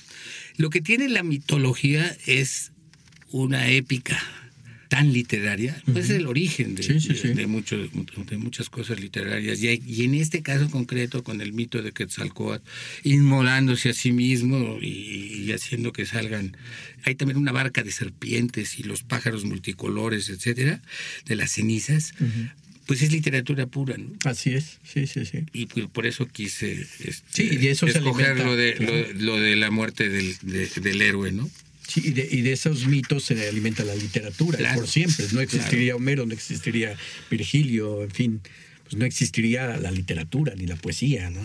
[0.56, 2.72] Lo que tiene la mitología es
[3.30, 4.20] una épica
[4.88, 7.46] tan literaria, pues es el origen de, de,
[8.38, 9.60] muchas cosas literarias.
[9.62, 12.64] Y, en este caso concreto, con el mito de Quetzalcóatl,
[13.02, 16.56] inmolándose a sí mismo y, haciendo que salgan.
[17.04, 20.80] Hay también una barca de serpientes y los pájaros multicolores, etcétera,
[21.24, 22.14] de las cenizas.
[22.86, 24.12] Pues es literatura pura, ¿no?
[24.24, 25.44] Así es, sí, sí, sí.
[25.52, 30.36] Y por eso quise este, y eso escoger lo, de, lo, de la muerte del,
[30.42, 31.50] del héroe, ¿no?
[31.86, 35.26] Sí, y de, y de, esos mitos se alimenta la literatura, por siempre.
[35.32, 36.96] No existiría Homero, no existiría
[37.30, 38.40] Virgilio, en fin,
[38.84, 41.30] pues no existiría la literatura ni la poesía.
[41.30, 41.42] ¿no?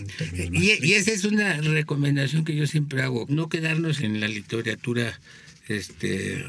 [0.54, 5.20] Y, y, esa es una recomendación que yo siempre hago, no quedarnos en la literatura
[5.68, 6.44] este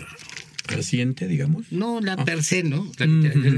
[0.67, 1.71] reciente, digamos.
[1.71, 2.25] No, la ah.
[2.25, 2.91] per se, ¿no?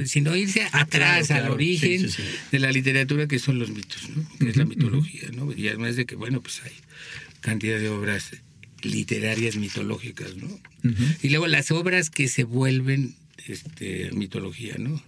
[0.06, 2.08] Sino irse ah, atrás, al origen
[2.50, 4.26] de la literatura que son los mitos, ¿no?
[4.38, 5.52] Que es la mitología, ¿no?
[5.52, 6.72] Y además de que, bueno, pues hay
[7.40, 8.30] cantidad de obras
[8.84, 10.48] literarias mitológicas, ¿no?
[11.22, 13.14] Y luego las obras que se vuelven
[13.46, 15.02] este, mitología, ¿no?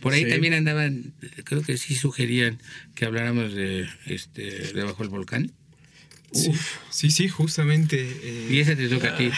[0.00, 1.12] Por ahí también andaban,
[1.44, 2.58] creo que sí sugerían
[2.96, 5.52] que habláramos de este de Bajo el Volcán.
[6.90, 8.00] Sí, sí, justamente.
[8.00, 9.30] Eh, y esa te toca a ti.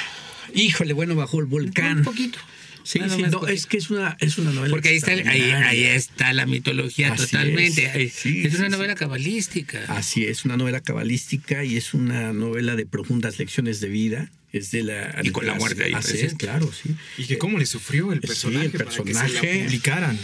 [0.54, 1.98] Híjole, bueno, Bajo el Volcán.
[1.98, 2.38] Un poquito.
[2.84, 4.70] Sí, sí, no, es que es una, es una novela.
[4.72, 7.86] Porque ahí está, ahí, ahí está la mitología Así totalmente.
[7.86, 7.94] es.
[7.94, 8.98] Ahí- Sí, es una sí, novela sí.
[8.98, 9.84] cabalística.
[9.88, 14.30] Así es, una novela cabalística y es una novela de profundas lecciones de vida.
[14.52, 16.94] Es de la Y con la muerte ahí Así es, claro, sí.
[17.18, 19.58] Y que cómo le sufrió el Sí, personaje, el para que se personaje.
[19.58, 20.18] la publicaran.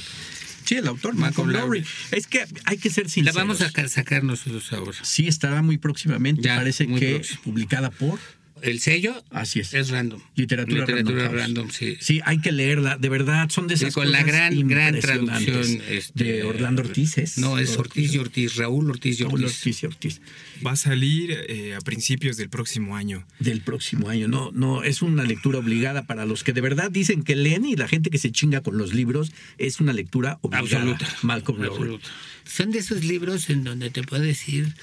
[0.67, 1.81] Sí, el autor, Malcolm Lowry.
[1.81, 1.91] Lowry.
[2.13, 3.35] Es que hay que ser La sinceros.
[3.35, 4.97] vamos a ca- sacar nosotros ahora.
[5.03, 6.43] Sí, estará muy próximamente.
[6.43, 7.41] Ya, Parece muy que próximo.
[7.43, 8.21] publicada por.
[8.63, 9.75] El sello Así es.
[9.75, 10.21] es random.
[10.35, 11.97] Literatura, Literatura Random, random, sí.
[12.01, 12.97] Sí, hay que leerla.
[12.97, 17.19] De verdad, son de esas con la gran, gran traducción este, de Orlando Ortiz.
[17.19, 17.39] ¿es?
[17.39, 19.59] No, es Ortiz y Ortiz, Raúl Ortiz y Raúl Ortiz.
[19.59, 20.21] Ortiz y Ortiz.
[20.65, 23.27] Va a salir eh, a principios del próximo año.
[23.39, 24.29] Del próximo año.
[24.29, 27.77] No, no, es una lectura obligada para los que de verdad dicen que leen y
[27.77, 29.33] la gente que se chinga con los libros.
[29.59, 30.83] Es una lectura obligada.
[30.83, 31.09] Absoluta.
[31.23, 31.63] Malcolm.
[31.63, 32.09] Absoluta.
[32.45, 34.75] Son de esos libros en donde te puedes ir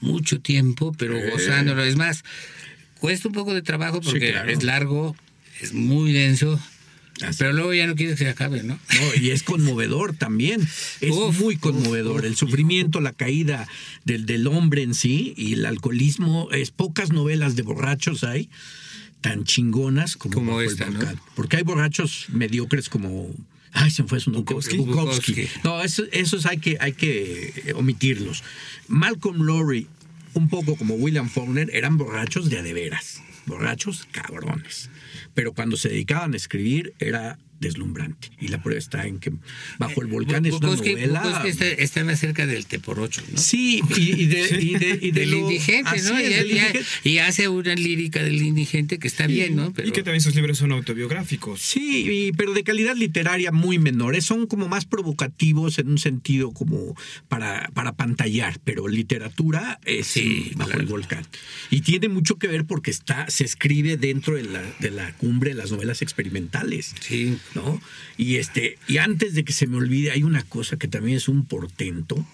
[0.00, 1.82] mucho tiempo, pero gozándolo.
[1.82, 2.24] Es más,
[3.00, 4.50] cuesta un poco de trabajo Sí, porque claro.
[4.50, 5.16] es largo,
[5.60, 6.60] es muy denso,
[7.22, 8.74] Así pero luego ya no quieres que se acabe, ¿no?
[8.74, 10.60] No, y es conmovedor también.
[11.00, 12.18] Es Uf, muy conmovedor.
[12.20, 12.38] uf, el uf.
[12.38, 13.66] sufrimiento, la caída
[14.04, 16.48] del, del hombre en sí y el alcoholismo.
[16.52, 18.50] Es pocas novelas de borrachos hay
[19.22, 21.00] tan chingonas como, esta, ¿no?
[21.34, 23.34] Porque hay borrachos mediocres como.
[23.72, 24.52] Ay, se me fue su nombre.
[24.54, 24.76] Bukowski.
[24.76, 25.32] Bukowski.
[25.32, 25.60] Bukowski.
[25.64, 28.42] No, eso- esos hay que, hay que omitirlos.
[28.88, 29.86] Malcolm Lowry,
[30.36, 33.22] un poco como William Faulkner, eran borrachos de a de veras.
[33.46, 34.90] Borrachos cabrones.
[35.34, 38.28] Pero cuando se dedicaban a escribir era deslumbrante.
[38.40, 39.32] Y la prueba está en que
[39.78, 41.20] Bajo el Volcán es una Bukowski- novela.
[41.22, 43.38] Bukowski está, está más cerca del Teporocho, ¿no?
[43.38, 46.16] Sí, y, y de, y de, y de del lo- indigente, ¿no?
[46.18, 46.80] es, y, del y- indigente.
[47.04, 49.72] y hace una lírica del indigente que está bien, ¿no?
[49.72, 51.60] Pero Y que también sus libros son autobiográficos.
[51.60, 54.24] Sí, y- pero de calidad literaria muy menores.
[54.24, 56.94] Son como más provocativos en un sentido como
[57.28, 60.82] para, para pantallar, pero literatura es Sí, bajo claro.
[60.82, 61.26] el volcán.
[61.70, 65.50] Y tiene mucho que ver porque está, se escribe dentro de la, de la cumbre
[65.50, 66.94] de las novelas experimentales.
[67.00, 67.80] sí, ¿no?
[68.16, 71.28] Y este, y antes de que se me olvide, hay una cosa que también es
[71.28, 72.24] un portento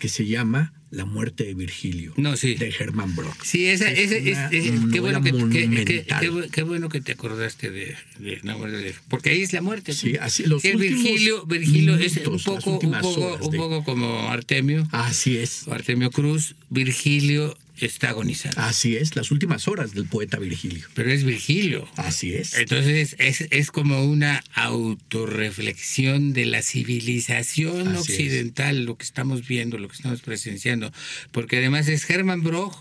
[0.00, 2.14] que se llama La muerte de Virgilio.
[2.16, 2.54] No, sí.
[2.54, 3.42] De Herman Brock.
[3.44, 6.20] Sí, esa, Es qué, bueno que, que- que- monumental.
[6.20, 9.52] qué bu- qué bueno que te acordaste de, de la muerte de- porque ahí es
[9.52, 9.92] la muerte.
[9.92, 15.66] Sí, así, los últimos Virgilio, Virgilio es un poco, un poco como Artemio, Así es.
[15.68, 16.54] Artemio Cruz.
[16.70, 20.86] Virgilio está agonizando, Así es, las últimas horas del poeta Virgilio.
[20.94, 21.88] pero es Virgilio.
[21.96, 22.54] Así es.
[22.54, 28.00] Entonces es, es como una autorreflexión de la civilización Así es.
[28.18, 30.92] occidental, lo que estamos viendo, lo que estamos presenciando,
[31.32, 32.74] porque además es Hermann Broch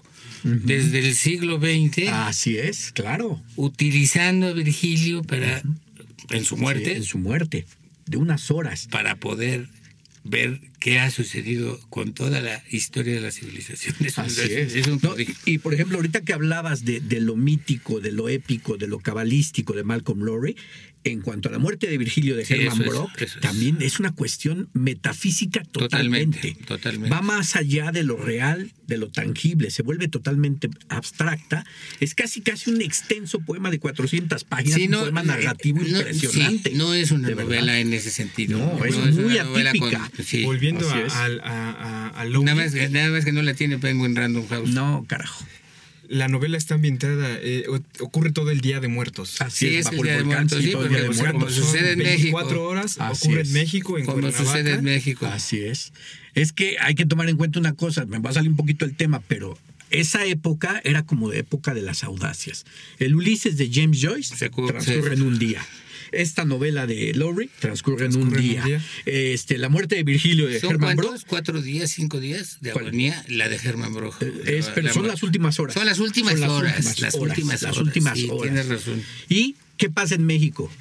[0.43, 3.41] desde el siglo XX Así es, claro.
[3.55, 5.61] utilizando a Virgilio para
[6.29, 7.65] en su muerte Sí, en su muerte,
[8.05, 8.87] de unas horas.
[8.91, 9.67] para poder
[10.23, 13.93] ver qué ha sucedido con toda la historia de la civilización.
[13.99, 14.75] Es, Así es- es.
[14.75, 15.35] es un No, prodigio.
[15.45, 18.99] y por ejemplo, ahorita que hablabas de, de lo mítico, de lo épico, de lo
[18.99, 20.55] cabalístico de Malcolm Lowry,
[21.03, 23.37] en cuanto a la muerte de Virgilio de Sí, Herman Brock, es.
[23.39, 26.37] también es una cuestión metafísica totalmente.
[26.37, 27.09] Totalmente, totalmente.
[27.09, 31.65] Va más allá de lo real, de lo tangible, se vuelve totalmente abstracta.
[32.01, 36.71] Es casi casi un extenso poema de 400 páginas, Sí, un poema narrativo no, impresionante.
[36.71, 37.43] sí, no es una verdad.
[37.43, 38.57] novela en ese sentido.
[38.59, 40.11] No, es muy atípica.
[40.21, 40.43] sí.
[40.43, 41.13] Volviendo así a, es.
[41.13, 44.15] al- a, a- a Lowry, Nada más, que- nada más que no la tiene Penguin
[44.15, 44.69] Random House.
[44.69, 45.45] No, carajo.
[46.09, 47.65] la novela está ambientada, eh,
[47.99, 49.41] ocurre todo el Día de Muertos.
[49.41, 52.63] Así Sí, es, el Día de Muertos, sí, porque como sucede en 24 México.
[52.63, 53.47] horas, Así ocurre es.
[53.49, 54.43] en México, en Como Cuernavaca.
[54.51, 55.25] sucede en México.
[55.25, 55.91] Así es.
[56.33, 58.85] Es que hay que tomar en cuenta una cosa, me va a salir un poquito
[58.85, 59.57] el tema, pero
[59.89, 62.65] esa época era como de época de las audacias.
[62.99, 65.65] El Ulises de James Joyce Se transcurre en un día.
[66.11, 68.61] Esta novela de Lowry transcurre, en, un Transcurre en día.
[68.61, 68.81] un día.
[69.05, 71.21] Este, la muerte de Virgilio de ¿Son Herman cuántos?
[71.21, 73.23] Brock ¿Cuatro días, cinco días de agonía?
[73.27, 74.15] La de Germán Broch.
[74.45, 75.73] es, La- pero la- son las últimas horas.
[75.73, 76.71] Son las últimas Son las horas.
[76.77, 77.87] últimas las horas, últimas las horas.
[77.87, 78.41] últimas Sí, horas.
[78.43, 79.03] Tienes razón.
[79.29, 80.71] ¿Y qué pasa en México?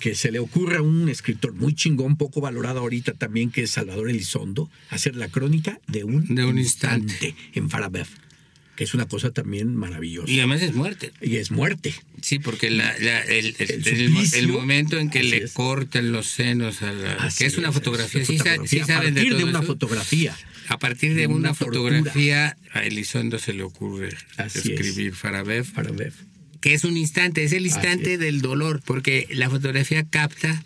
[0.00, 3.70] Que se le ocurre a un escritor muy chingón, poco valorado ahorita también, que es
[3.72, 7.34] Salvador Elizondo, hacer la crónica de un, De un instante.
[7.52, 8.06] en Farabev,
[8.80, 10.30] que es una cosa también maravillosa.
[10.32, 11.12] Y además es muerte.
[11.20, 11.92] Y es muerte.
[12.22, 14.38] Sí, porque la- la- el, el- El el- suplicio.
[14.38, 15.52] el momento en que le es.
[15.52, 17.12] cortan los senos a la.
[17.16, 18.22] Así que es una fotografía.
[18.22, 18.80] es Sí, una sa- fotografía.
[18.80, 19.66] sí saben a partir de una eso?
[19.66, 20.34] fotografía.
[20.68, 24.66] A partir de una, fotografía, a Elizondo se le ocurre Así es.
[24.80, 26.14] escribir Farabev, Farabev.
[26.62, 28.18] que es un instante, es el instante es.
[28.18, 30.64] del dolor, porque la fotografía capta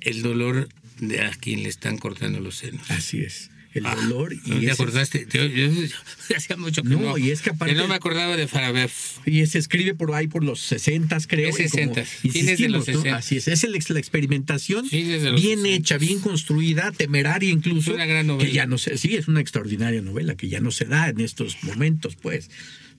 [0.00, 2.90] el dolor de a quien le están cortando los senos.
[2.90, 3.50] Así es.
[3.74, 5.26] El Ah, dolor ¿No y te ese- acordaste?
[5.32, 5.68] Yo, yo-
[6.36, 7.18] hacía mucho que No, no.
[7.18, 8.90] y es que aparte- no me acordaba de Farabev.
[9.26, 11.48] Y se escribe por ahí por los 60, creo.
[11.48, 12.94] Es y como 60, fines de los insistimos, ¿no?
[12.94, 13.16] 60.
[13.16, 13.48] Así es.
[13.48, 15.68] Es el la experimentación bien 60.
[15.68, 17.90] hecha, bien construida, temeraria incluso.
[17.90, 18.46] Es una gran novela.
[18.48, 21.20] Que ya no se, sí, es una extraordinaria novela que ya no se da en
[21.20, 22.50] estos momentos, pues.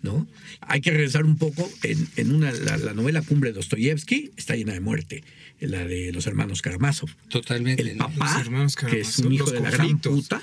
[0.02, 0.28] ¿no?
[0.60, 4.54] Hay que regresar un poco en, en una, la, la novela Cumbre de Dostoyevsky está
[4.56, 5.24] llena de muerte,
[5.68, 7.10] la de los hermanos Karamazov.
[7.30, 7.82] Totalmente.
[7.82, 10.42] El papá, Los hermanos que es un hijo los de la gran puta,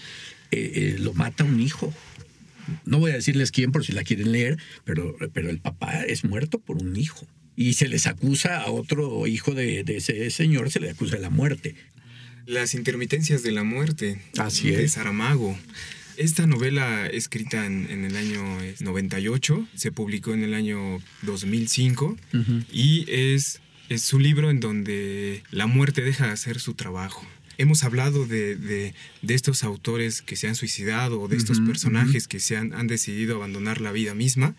[0.50, 1.92] eh, eh, lo mata un hijo.
[2.84, 6.24] No voy a decirles quién por si la quieren leer, pero, pero el papá es
[6.24, 7.26] muerto por un hijo.
[7.56, 11.22] Y se les acusa a otro hijo de, de ese señor, se le acusa de
[11.22, 11.74] la muerte.
[12.46, 14.20] Las intermitencias de la muerte.
[14.38, 14.92] Así de es.
[14.92, 15.56] Saramago.
[16.16, 22.14] Esta novela escrita en, en el año eh, 98, se publicó en el año 2005
[22.70, 23.60] y es,
[23.90, 27.26] es un libro en donde la muerte deja de hacer su trabajo.
[27.58, 32.26] Hemos hablado de, de- de estos autores que se han suicidado o de estos personajes
[32.26, 34.54] que se han, han decidido abandonar la vida misma.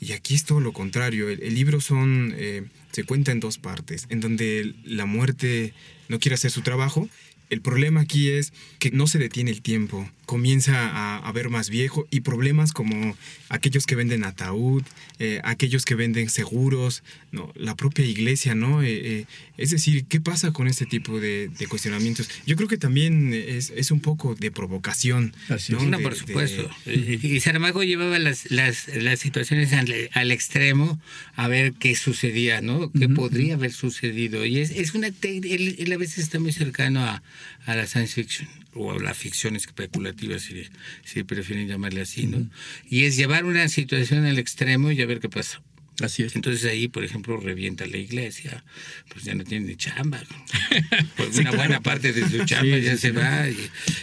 [0.00, 1.30] Y aquí es todo lo contrario.
[1.30, 5.72] El, el libro son, eh, se cuenta en dos partes, en donde la muerte
[6.08, 7.08] no quiere hacer su trabajo.
[7.50, 11.70] El problema aquí es que no se detiene el tiempo, comienza a, a ver más
[11.70, 13.16] viejo y problemas como
[13.48, 14.82] aquellos que venden ataúd,
[15.20, 18.82] eh, aquellos que venden seguros, no, la propia iglesia, ¿no?
[18.82, 18.88] Eh,
[19.20, 19.24] eh,
[19.56, 22.28] es decir, ¿qué pasa con este tipo de, de cuestionamientos?
[22.46, 25.32] Yo creo que también es, es un poco de provocación.
[25.48, 25.78] Así ¿no?
[25.78, 25.84] es.
[25.86, 26.68] No, De- por de- supuesto.
[26.86, 31.00] Y Saramago llevaba las, las, las situaciones al, al extremo
[31.36, 32.90] a ver qué sucedía, ¿no?
[32.92, 34.44] ¿Qué podría haber sucedido?
[34.44, 35.08] Y es, es una...
[35.22, 37.22] Él, él a veces está muy cercano a,
[37.66, 40.64] a la science fiction o a la ficción especulativa, si,
[41.04, 42.48] si prefieren llamarle así, ¿no?
[42.88, 45.62] Y es llevar una situación al extremo y a ver qué pasa.
[46.02, 46.36] Así es.
[46.36, 48.62] Entonces ahí, por ejemplo, revienta la iglesia,
[49.08, 50.22] pues ya no tiene ni chamba.
[51.16, 51.56] Pues Sí, una claro.
[51.56, 53.56] buena parte de su chamba Sí, ya sí, se va, y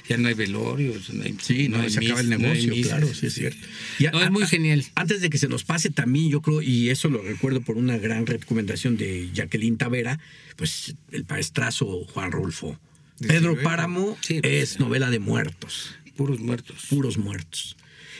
[0.09, 2.53] ya no hay velorios, no hay, Sí, no, hay se acaba el mis- no hay
[2.53, 2.91] negocio, misas.
[2.93, 3.67] claro, sí es cierto.
[3.99, 4.83] Y a- No, es muy genial.
[4.95, 7.95] Antes de que se nos pase también, yo creo, y eso lo recuerdo por una
[7.99, 10.17] gran recomendación de Jacqueline Tavera,
[10.55, 12.79] pues el maestrazo Juan Rulfo.
[13.27, 13.57] Pedro.
[13.61, 16.85] Páramo Sí, pues, es novela de muertos, Puros muertos.
[16.89, 17.75] puros muertos.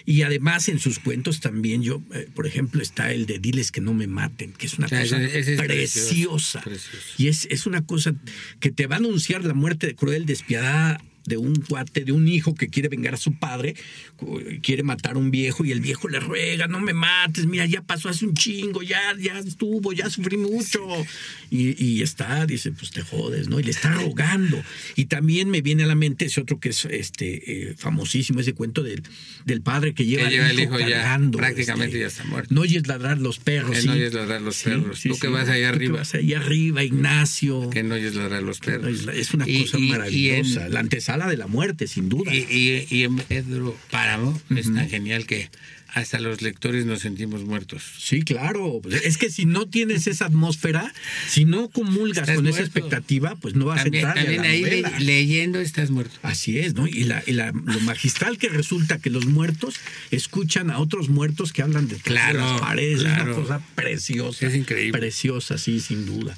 [0.06, 3.80] Y además en sus cuentos también yo, eh, por ejemplo, está el de Diles que
[3.80, 6.62] no me maten, que es una O sea, cosa es preciosa.
[6.62, 6.98] precioso.
[7.18, 8.14] Y es, es una cosa
[8.60, 12.54] que te va a anunciar la muerte cruel, despiadada de un cuate, de un hijo
[12.56, 13.76] que quiere vengar a su padre,
[14.62, 17.82] quiere matar a un viejo y el viejo le ruega, no me mates, mira, ya
[17.82, 20.80] pasó hace un chingo, ya, ya estuvo, ya sufrí mucho.
[21.50, 23.60] Y, y está, dice, pues te jodes, ¿no?
[23.60, 24.62] Y le está rogando.
[24.96, 28.54] Y también me viene a la mente ese otro que es este eh, famosísimo, ese
[28.54, 29.04] cuento del,
[29.46, 32.54] del padre que lleva, Que lleva el hijo ya, cargando, prácticamente ya está muerto.
[32.54, 33.78] No oyes ladrar los perros.
[33.78, 33.88] Sí.
[33.88, 35.02] no oyes ladrar los perros.
[35.02, 35.98] Tú que vas allá Tú que arriba.
[36.00, 37.70] vas allá arriba, Ignacio.
[37.70, 38.88] Que no oyes ladrar los perros.
[38.88, 40.66] Es, es una Y- cosa y- y maravillosa.
[40.66, 42.34] en- La antesala de la muerte, sin duda.
[42.34, 45.50] Y, y- y en Pedro Páramo es tan genial que
[45.96, 47.84] hasta los lectores nos sentimos muertos.
[48.00, 48.82] Sí, claro.
[49.04, 50.92] Es que si no tienes esa atmósfera,
[51.30, 54.50] si no comulgas con esa expectativa, pues no vas También, a entrar también a la
[54.50, 56.16] ahí le- leyendo estás muerto.
[56.24, 56.88] Así es, ¿no?
[56.88, 59.76] Y, la, y la- lo magistral que resulta que los muertos
[60.10, 63.02] escuchan a otros muertos que hablan de Claro, las paredes.
[63.02, 63.32] claro.
[63.34, 64.48] Es una cosa preciosa.
[64.48, 64.98] Es increíble.
[64.98, 66.36] Preciosa, sí, sin duda.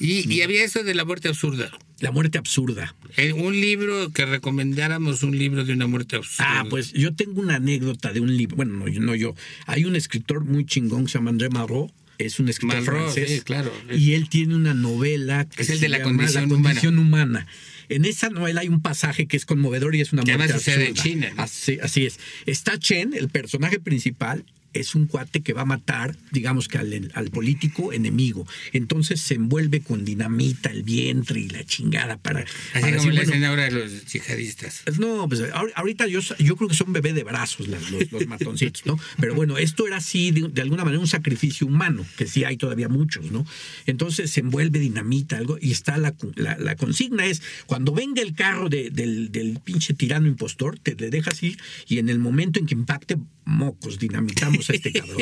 [0.00, 1.70] Y, y había eso de la muerte absurda.
[2.00, 2.94] La muerte absurda.
[3.16, 6.60] Eh, un libro que recomendáramos, un libro de una muerte absurda.
[6.60, 8.56] Ah, pues yo tengo una anécdota de un libro.
[8.56, 9.34] Bueno, no, yo- no yo.
[9.66, 11.90] Hay un escritor muy chingón que se llama André Malraux.
[12.18, 13.30] Es un escritor Malraux, francés.
[13.38, 13.72] sí, claro.
[13.94, 16.62] Y él tiene una novela que Es el se de la llama condición La humana.
[16.68, 17.46] condición humana.
[17.88, 20.86] En esa novela hay un pasaje que es conmovedor y es una Que muerte sucede
[20.86, 21.02] en absurda.
[21.02, 21.42] China, ¿no?
[21.42, 22.18] Así, así es.
[22.44, 24.44] Está Chen, el personaje principal,
[24.80, 28.46] es un cuate que va a matar, digamos que al, al político enemigo.
[28.72, 32.48] Entonces se envuelve con dinamita el vientre y la chingada para, Así
[32.80, 34.82] para como decir, le bueno, hacen ahora a los yihadistas.
[34.84, 38.26] pues No, pues ahor- ahorita yo, yo creo que son bebé de brazos los, los
[38.28, 38.98] matoncitos, ¿no?
[39.20, 42.56] Pero bueno, esto era así, de, de alguna manera, un sacrificio humano, que sí hay
[42.56, 43.46] todavía muchos, ¿no?
[43.86, 48.34] Entonces se envuelve dinamita, algo, y está la, la, la consigna es, cuando venga el
[48.34, 51.58] carro de- del, del pinche tirano impostor, te le dejas ir,
[51.88, 55.18] y en el momento en que impacte, mocos, dinamitamos a este cabrón,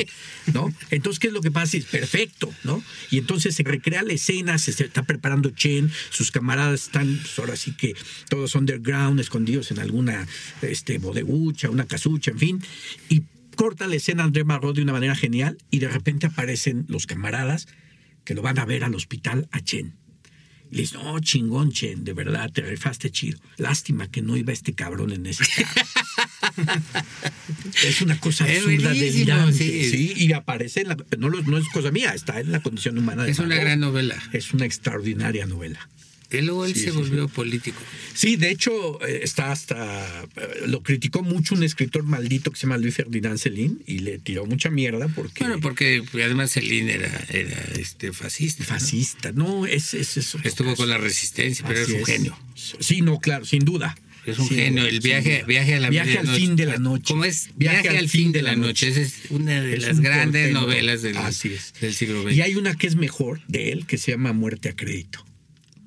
[0.53, 0.73] ¿no?
[0.91, 1.77] Entonces, ¿qué es lo que pasa?
[1.77, 2.83] Es perfecto, ¿no?
[3.11, 7.55] Y entonces se recrea la escena, se está preparando Chen, sus camaradas están, pues ahora
[7.55, 7.95] sí que
[8.29, 10.27] todos underground, escondidos en alguna
[10.61, 12.63] este, bodegucha, una casucha, en fin,
[13.09, 13.23] y
[13.55, 17.67] corta la escena André Margot de una manera genial, y de repente aparecen los camaradas
[18.23, 20.04] que lo van a ver al hospital a Chen.
[20.75, 23.39] Le dicen, no, chingón, Chen, de verdad, te rifaste chido.
[23.55, 25.87] Lástima que no iba este cabrón en ese carro.
[27.87, 29.53] es una cosa Es absurda, delirante.
[29.53, 29.89] sí.
[29.89, 30.13] Sí.
[30.17, 30.97] y aparece en la.
[31.17, 34.21] No, no es cosa mía, está en la condición humana de Es una gran novela.
[34.33, 35.87] Es una extraordinaria novela.
[36.31, 37.79] Y luego él Sí, se sí, volvió político.
[38.13, 40.23] Sí, de hecho, eh, está hasta.
[40.35, 44.17] eh, Lo criticó mucho un escritor maldito que se llama Luis Ferdinand Celín y le
[44.19, 45.43] tiró mucha mierda porque.
[45.43, 48.63] Bueno, porque pues, además Celine era, era este, fascista.
[48.63, 49.31] Fascista.
[49.31, 50.39] No, es, es eso.
[50.43, 52.39] Estuvo con la resistencia, pero Así es un genio.
[52.79, 53.95] Sí, no, claro, sin duda.
[54.25, 54.85] es un genio.
[54.85, 57.05] El viaje, viaje a la Viaje al fin de la noche.
[57.07, 57.49] ¿Cómo es?
[57.55, 58.87] Viaje, al fin de la noche.
[58.87, 61.73] Esa es una de Es las un grandes novelas del, Así es.
[61.79, 62.33] del siglo XX.
[62.35, 65.23] Y hay una que es mejor de él que se llama Muerte a crédito,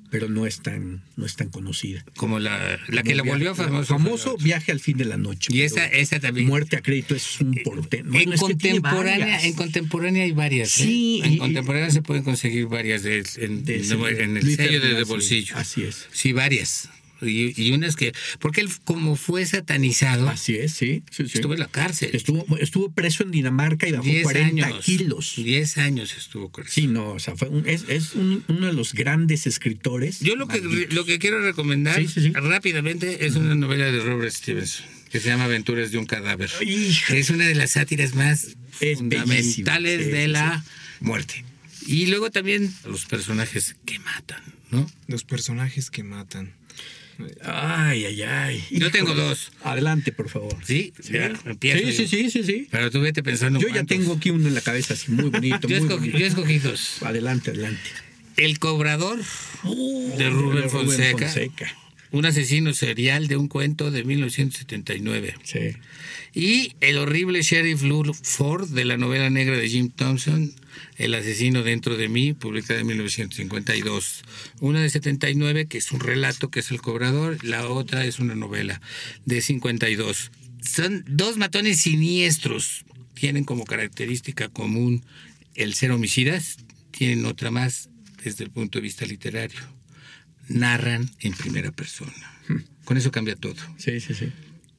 [0.09, 2.03] pero no es tan, no es tan conocida.
[2.15, 3.85] Como la, la que la volvió famoso.
[3.93, 5.53] Famoso Viaje al fin de la noche.
[5.53, 6.47] Y esa, esa también.
[6.47, 7.97] Muerte a crédito es un portento.
[8.07, 8.37] en, Bueno, tiene
[8.81, 10.79] contemporánea, en contemporánea hay varias.
[10.79, 10.83] ¿eh?
[10.83, 13.93] Sí, En y- contemporánea se pueden conseguir varias de, en, De ese-
[14.23, 15.55] en el Luis sello de, de bolsillo.
[15.57, 16.07] Así es.
[16.11, 16.89] Sí, varias.
[17.21, 18.13] Y, y unas que.
[18.39, 21.03] Porque él, como fue satanizado, Así es, sí.
[21.11, 21.31] sí, sí.
[21.35, 22.11] estuvo en la cárcel.
[22.13, 24.85] Estuvo, estuvo preso en Dinamarca y bajó 10 40 años.
[24.85, 25.33] kilos.
[25.37, 26.71] 10 años estuvo preso.
[26.71, 30.19] Sí, no, o sea, fue un- es, es un- uno de los grandes escritores.
[30.21, 30.59] Yo lo que,
[30.91, 32.31] lo que quiero recomendar Sí, sí, sí.
[32.33, 36.49] rápidamente es una novela de Robert Stevenson que se llama Aventuras de un cadáver.
[36.61, 37.15] Hija.
[37.15, 40.63] Es una de las sátiras más Es fundamentales bellísimo, de sí, la
[40.99, 41.43] muerte.
[41.87, 44.89] Y luego también los personajes que matan, ¿no?
[45.07, 46.53] Los personajes que matan.
[47.43, 48.63] Ay, ay, ay.
[48.71, 49.51] Yo tengo dos.
[49.63, 50.55] Adelante, por favor.
[50.63, 52.67] Sí, ya, empiezo Sí, sí, sí, sí, sí.
[52.71, 55.67] Pero tú vete pensando Yo ya tengo aquí uno en la cabeza así muy bonito.
[55.67, 56.17] Yo, muy escogí, bonito.
[56.17, 57.03] yo escogí dos.
[57.03, 57.81] Adelante, adelante.
[58.37, 59.19] El cobrador
[60.17, 61.29] de Rubén Fonseca.
[62.11, 65.35] Un asesino serial de un cuento de 1979.
[65.43, 65.59] Sí.
[66.33, 70.53] Y el horrible Sheriff Lou Ford de la novela negra de Jim Thompson,
[70.97, 74.23] El asesino dentro de mí, publicada en 1952.
[74.59, 78.35] Una de 79, que es un relato, que es El cobrador, la otra es una
[78.35, 78.81] novela
[79.25, 80.31] de 52.
[80.61, 82.85] Son dos matones siniestros.
[83.13, 85.03] Tienen como característica común
[85.55, 86.57] el ser homicidas,
[86.91, 87.89] tienen otra más
[88.23, 89.59] desde el punto de vista literario.
[90.47, 92.13] Narran en primera persona.
[92.85, 93.55] Con eso cambia todo.
[93.77, 94.31] Sí, sí, sí.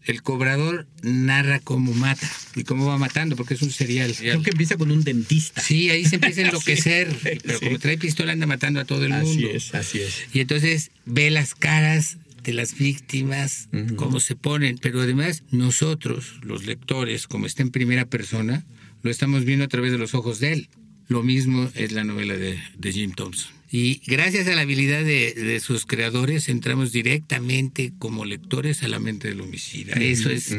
[0.04, 4.14] El cobrador narra cómo mata y cómo va matando, porque es un serial.
[4.16, 5.60] Creo que empieza con un dentista.
[5.60, 7.66] Sí, ahí se empieza a enloquecer, pero sí.
[7.66, 9.30] como trae pistola anda matando a todo el mundo.
[9.30, 10.26] Así es, así es.
[10.32, 16.64] Y entonces ve las caras de las víctimas, cómo se ponen, pero además nosotros, los
[16.64, 18.64] lectores, como está en primera persona,
[19.02, 20.68] lo estamos viendo a través de los ojos de él.
[21.08, 23.59] Lo mismo es la novela de, de Jim Thompson.
[23.72, 28.98] Y gracias a la habilidad de, de sus creadores entramos directamente como lectores a la
[28.98, 29.92] mente del homicida.
[29.94, 30.56] Eso es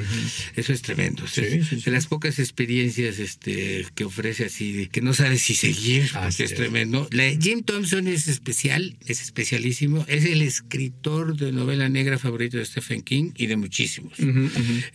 [0.55, 1.27] eso es tremendo.
[1.27, 1.81] Sí, Es sí, sí.
[1.83, 6.39] De las pocas experiencias este, que ofrece así, de que no sabes si seguir, es
[6.39, 6.55] es.
[6.55, 7.07] tremendo.
[7.11, 10.05] La Jim Thompson es especial, es especialísimo.
[10.07, 14.13] Es el escritor de novela negra favorito de Stephen King y de muchísimos.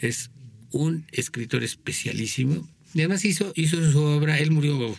[0.00, 0.30] Es
[0.70, 2.68] un escritor especialísimo.
[2.96, 4.94] Y además hizo, hizo su obra, él murió a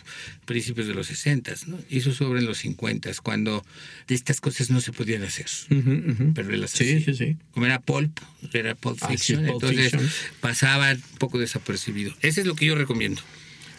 [0.46, 1.80] principios de los 60, ¿no?
[1.90, 3.64] Hizo su obra en los 50, cuando
[4.06, 5.46] estas cosas no se podían hacer.
[5.68, 7.36] Pero él las Sí, sí, sí.
[7.50, 8.16] Como era Pulp,
[8.52, 10.10] era Pulp Ah, sí, Fiction, Pulp entonces Fiction.
[10.40, 12.14] pasaba un poco desapercibido.
[12.22, 13.20] Ese es lo que yo recomiendo.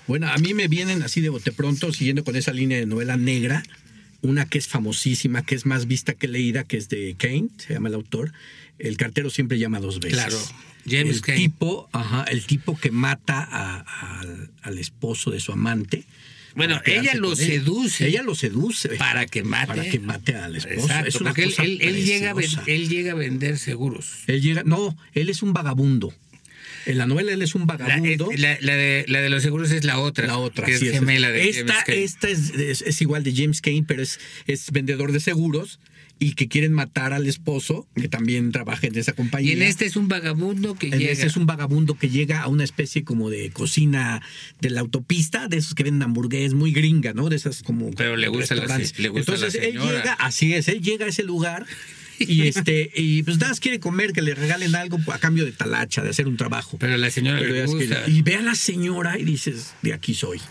[0.06, 3.16] Bueno, a mí me vienen así de bote pronto, siguiendo con esa línea de novela
[3.16, 3.64] negra,
[4.22, 7.74] una que es famosísima, que es más vista que leída, que es de Kane, se
[7.74, 8.34] llama el autor.
[8.80, 10.18] El cartero siempre llama dos veces.
[10.20, 10.38] Claro,
[10.90, 11.38] James el Cain.
[11.38, 16.04] tipo, ajá, el tipo que mata a- al, al esposo de su amante.
[16.56, 17.38] Bueno, ella lo él.
[17.38, 18.08] seduce.
[18.08, 18.90] Ella lo seduce.
[18.98, 19.68] Para que mate.
[19.68, 20.80] Para que mate al esposo.
[20.82, 22.36] Exacto, es una porque él, cosa él- él llega a
[22.66, 24.24] él llega a vender seguros.
[24.28, 26.14] Él llega, no, él es un vagabundo.
[26.86, 28.30] En la novela él es un vagabundo.
[28.36, 30.26] la- la de, la de los seguros es la otra.
[30.28, 33.34] La otra, que es sí, gemela de esta, James esta es, es- es igual de
[33.36, 35.80] James Kane, pero es, es vendedor de seguros
[36.22, 39.54] y que quieren matar al esposo, que también trabaja en esa compañía.
[39.54, 41.12] Y en este es un vagabundo que En llega.
[41.14, 44.22] este es un vagabundo que llega a una especie como de cocina
[44.60, 47.30] de la autopista, de esos que venden hamburguesas muy gringa, ¿no?
[47.30, 50.68] De esas como Pero le gusta la le gusta Entonces la él llega, así es,
[50.68, 51.66] él llega a ese lugar
[52.20, 55.54] y este y pues nada más quiere comer, que le regalen algo a cambio de
[55.54, 56.78] talacha, de hacer un trabajo.
[56.80, 58.04] Pero la señora Pero le que- gusta.
[58.10, 60.42] y ve a la señora y dices, de aquí soy.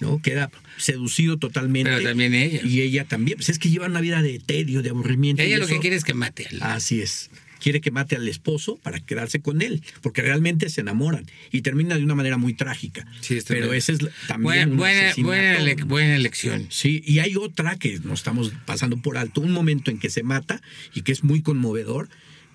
[0.00, 0.22] ¿no?
[0.22, 0.48] Queda
[0.78, 1.90] seducido totalmente.
[1.90, 2.60] Pero también ella.
[2.64, 3.36] Y ella también.
[3.36, 5.42] Pues es que lleva una vida de tedio, de aburrimiento.
[5.42, 6.62] Ella y lo que quiere es que mate al.
[6.62, 7.30] Así es.
[7.60, 11.96] Quiere que mate al esposo para quedarse con él, porque realmente se enamoran y termina
[11.96, 13.04] de una manera muy trágica.
[13.20, 13.98] Sí, es Pero ese es
[14.28, 15.26] también buena, un buena, asesinato.
[15.26, 16.66] buena, ele- buena elección.
[16.70, 20.22] Sí, y hay otra que nos estamos pasando por alto, un momento en que se
[20.22, 20.62] mata
[20.94, 22.08] y que es muy conmovedor,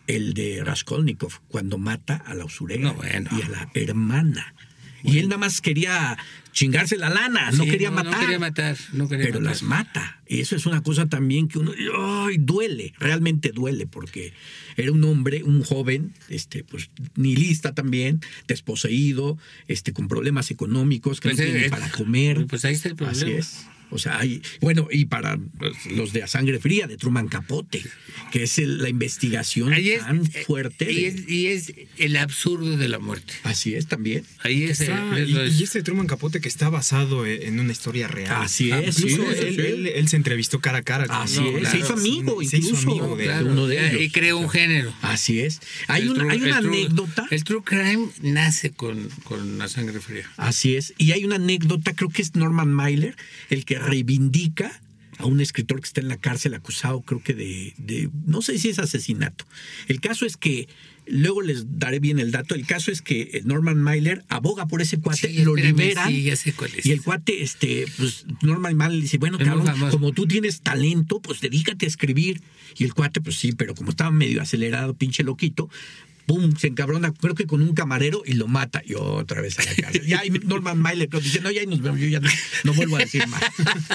[0.07, 3.29] el de Raskolnikov, cuando mata a la usurera No, bueno.
[3.37, 4.53] y a la hermana.
[5.03, 6.17] Y él nada más quería
[6.53, 8.13] chingarse la lana, no quería no, matar.
[8.13, 9.51] No quería matar, no quería pero matar.
[9.51, 10.21] las mata.
[10.27, 11.73] Y eso es una cosa también que uno
[12.25, 14.33] ay, duele, realmente duele, porque
[14.77, 19.37] era un hombre, un joven, este, pues nihilista también, desposeído,
[19.67, 22.45] este, con problemas económicos, que Pues no es- tiene es- para comer.
[22.47, 23.17] Pues ahí está el problema.
[23.21, 23.65] Así es.
[23.93, 25.39] O sea, hay, bueno, y para
[25.91, 27.81] los de A Sangre Fría, de Truman Capote,
[28.31, 30.91] que es el- la investigación Ahí es, tan fuerte.
[30.91, 33.33] Y de- es, y es el absurdo de la muerte.
[33.43, 34.25] así es también.
[34.43, 37.59] Ahí es, Está- el- y, es- y este Truman Capote que está basado e- en
[37.59, 38.41] una historia real.
[38.41, 39.61] Así Ah, es, Incluso sí, él, sí.
[39.61, 41.05] él- él se entrevistó cara a cara.
[41.07, 42.89] con- Así No, es, claro, se hizo amigo, se hizo incluso.
[42.91, 43.45] amigo de, Claro.
[43.51, 44.01] uno de ellos.
[44.01, 44.93] Y creó un género.
[45.01, 45.59] Así es.
[45.87, 47.27] Hay, El una, true- hay una el true- anécdota.
[47.31, 50.29] El true crime nace con, con la sangre fría.
[50.37, 50.93] Así es.
[50.97, 53.15] Y hay una anécdota, creo que es Norman Mailer,
[53.49, 54.81] el que reivindica
[55.19, 58.57] a un escritor que está en la cárcel acusado, creo que de, de- no sé
[58.57, 59.45] si es asesinato.
[59.87, 60.67] El caso es que,
[61.05, 64.97] luego les daré bien el dato, el caso es que Norman Mailer aboga por ese
[64.99, 66.09] cuate, Sí, lo espérame, liberan.
[66.09, 66.85] sí, ya sé cuál es.
[66.85, 71.41] Y el cuate, este, pues Norman Mailer dice, bueno, cabrón, como tú tienes talento, pues
[71.41, 72.41] dedícate a escribir.
[72.77, 75.69] Y el cuate, pues sí, pero como estaba medio acelerado, pinche loquito,
[76.25, 78.81] pum, se encabrona, creo que con un camarero y lo mata.
[78.85, 80.05] Y otra vez a la cárcel.
[80.05, 82.29] Ya, Norman Mailer creo, dice, no, ya ahí nos vemos, yo ya no,
[82.63, 83.41] no vuelvo a decir más.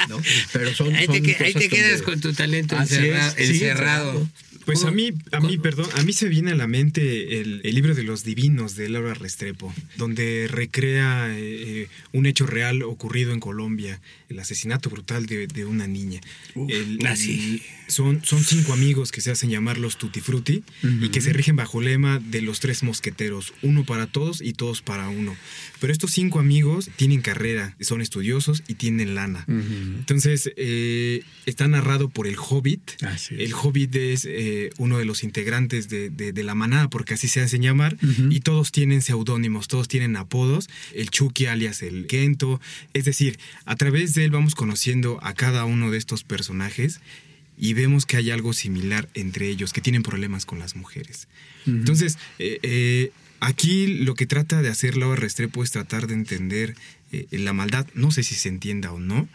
[0.09, 0.21] ¿no?
[0.53, 2.95] Pero son, ahí te, son que- ahí cosas te quedas donde- con tu talento Así
[2.97, 3.35] encerrado.
[3.37, 4.29] es, sí, encerrado.
[4.65, 7.75] Pues a mí, a mí, perdón, a mí se viene a la mente el, el
[7.75, 13.33] libro de los divinos de Laura Restrepo, donde recrea eh, eh, un hecho real ocurrido
[13.33, 13.99] en Colombia,
[14.29, 16.21] el asesinato brutal de, de una niña.
[16.55, 17.63] Uf, El- ah, sí.
[17.87, 20.63] son, son cinco amigos que se hacen llamar los Tutti Frutti
[21.01, 24.53] y que se rigen bajo el lema de los tres mosqueteros, uno para todos y
[24.53, 25.37] todos para uno.
[25.81, 29.45] Pero estos cinco amigos tienen carrera, son estudiosos y tienen lana.
[29.49, 33.03] Entonces, eh, está narrado por el Hobbit.
[33.03, 33.35] Así.
[33.39, 37.29] El Hobbit es eh, uno de los integrantes de, de- de la manada, porque así
[37.29, 38.31] se hacen llamar, Ujú.
[38.31, 42.61] y todos tienen seudónimos, todos tienen apodos, el Chucky alias el Kento,
[42.93, 47.01] es decir, a través de él vamos conociendo a cada uno de estos personajes
[47.59, 51.27] y vemos que hay algo similar entre ellos, que tienen problemas con las mujeres.
[51.67, 53.11] Entonces, eh, eh,
[53.41, 56.75] aquí lo que trata de hacer Laura Restrepo es tratar de entender
[57.13, 59.29] eh, la maldad, no sé si se entienda o no,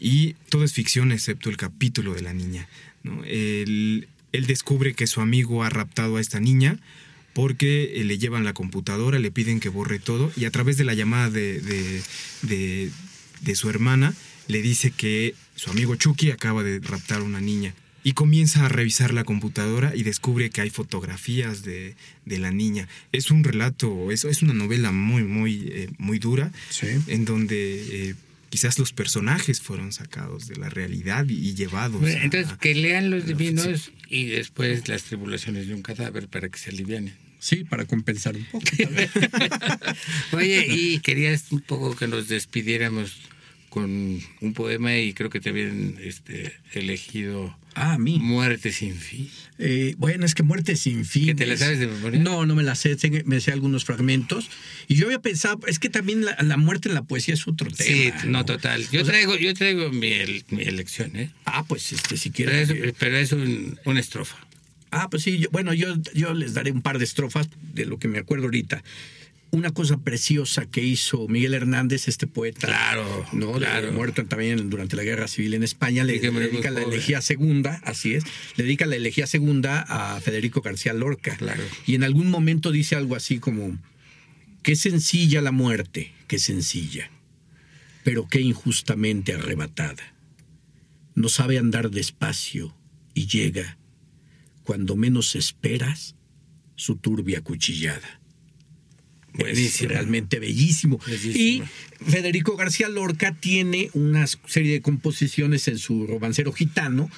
[0.00, 2.68] y todo es ficción excepto el capítulo de la niña.
[3.02, 3.22] ¿no?
[3.24, 6.78] Él, él descubre que su amigo ha raptado a esta niña
[7.34, 10.94] porque le llevan la computadora, le piden que borre todo y a través de la
[10.94, 12.02] llamada de, de-
[12.42, 12.90] de-
[13.44, 14.14] de su hermana
[14.48, 17.74] le dice que su amigo Chucky acaba de raptar a una niña.
[18.06, 21.94] Y comienza a revisar la computadora y descubre que hay fotografías de,
[22.26, 22.86] de la niña.
[23.12, 26.86] Es un relato, es, es una novela muy, muy, eh, muy dura, Sí.
[27.06, 28.14] en donde eh,
[28.50, 31.98] quizás los personajes fueron sacados de la realidad y, y llevados.
[32.02, 36.50] Bueno, a- entonces, que lean los divinos y después las tribulaciones de un cadáver para
[36.50, 37.14] que se alivianen.
[37.38, 38.66] Sí, para compensar un poco.
[40.32, 43.16] Oye, y querías un poco que nos despidiéramos
[43.74, 48.20] con un poema y creo que te habían este, elegido Ah, a mí.
[48.20, 49.28] Muerte sin fin.
[49.58, 51.26] Eh, bueno, es que Muerte sin fin.
[51.26, 52.20] ¿Que te la es- sabes de memoria?
[52.20, 54.48] No, no me la sé, me sé algunos fragmentos.
[54.86, 57.68] Y yo había pensado, es que también la, la muerte en la poesía es otro
[57.70, 58.24] Sí, tema.
[58.26, 58.82] no, total.
[58.92, 61.30] Yo O sea- traigo, yo traigo mi, el- mi elección, ¿eh?
[61.46, 62.70] Ah, pues este, si Pero quieres.
[62.70, 64.36] es, pero es un- una estrofa.
[64.92, 67.98] Ah, pues sí, yo- bueno, yo, yo les daré un par de estrofas de lo
[67.98, 68.84] que me acuerdo ahorita.
[69.54, 72.66] Una cosa preciosa que hizo Miguel Hernández, este poeta.
[72.66, 73.52] Claro, ¿no?
[73.52, 73.92] Claro.
[73.92, 78.24] muerto también durante la Guerra Civil en España, le, dedica la elegía segunda, así es,
[78.56, 81.36] le dedica la elegía segunda a Federico García Lorca.
[81.36, 81.62] Claro.
[81.86, 83.78] Y en algún momento dice algo así como,
[84.64, 87.12] qué sencilla la muerte, qué sencilla,
[88.02, 90.16] pero qué injustamente arrebatada.
[91.14, 92.74] No sabe andar despacio
[93.14, 93.78] y llega,
[94.64, 96.16] cuando menos esperas,
[96.74, 98.20] su turbia cuchillada.
[99.34, 99.90] Buenísimo.
[99.90, 101.00] Es realmente bellísimo.
[101.06, 101.34] Bellísimo.
[101.34, 101.62] Y
[102.04, 107.10] Federico García Lorca tiene una serie de composiciones en su romancero gitano,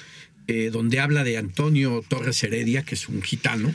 [0.47, 3.73] eh, donde habla de Antonio Torres Heredia, que es un gitano,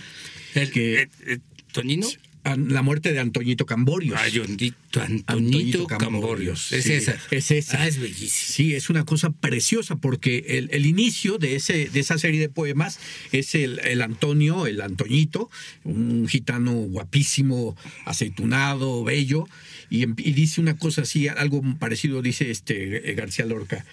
[0.55, 1.39] El, que eh, eh,
[1.73, 2.07] ¿Toñino?
[2.45, 4.19] La muerte de Antoñito Camborios.
[4.21, 6.73] Ayondito, Antonito Antoñito Camborios.
[6.73, 7.17] Es sí, esa.
[7.31, 7.83] Es esa.
[7.83, 8.31] Ah, es bellísimo.
[8.31, 12.49] Sí, es una cosa preciosa porque el, el inicio de, ese, de esa serie de
[12.49, 12.99] poemas
[13.31, 15.51] es el, el Antonio, el Antoñito,
[15.85, 17.77] un gitano guapísimo,
[18.07, 19.47] aceitunado, bello,
[19.89, 23.85] y, em- y dice una cosa así, algo parecido dice este eh, García Lorca.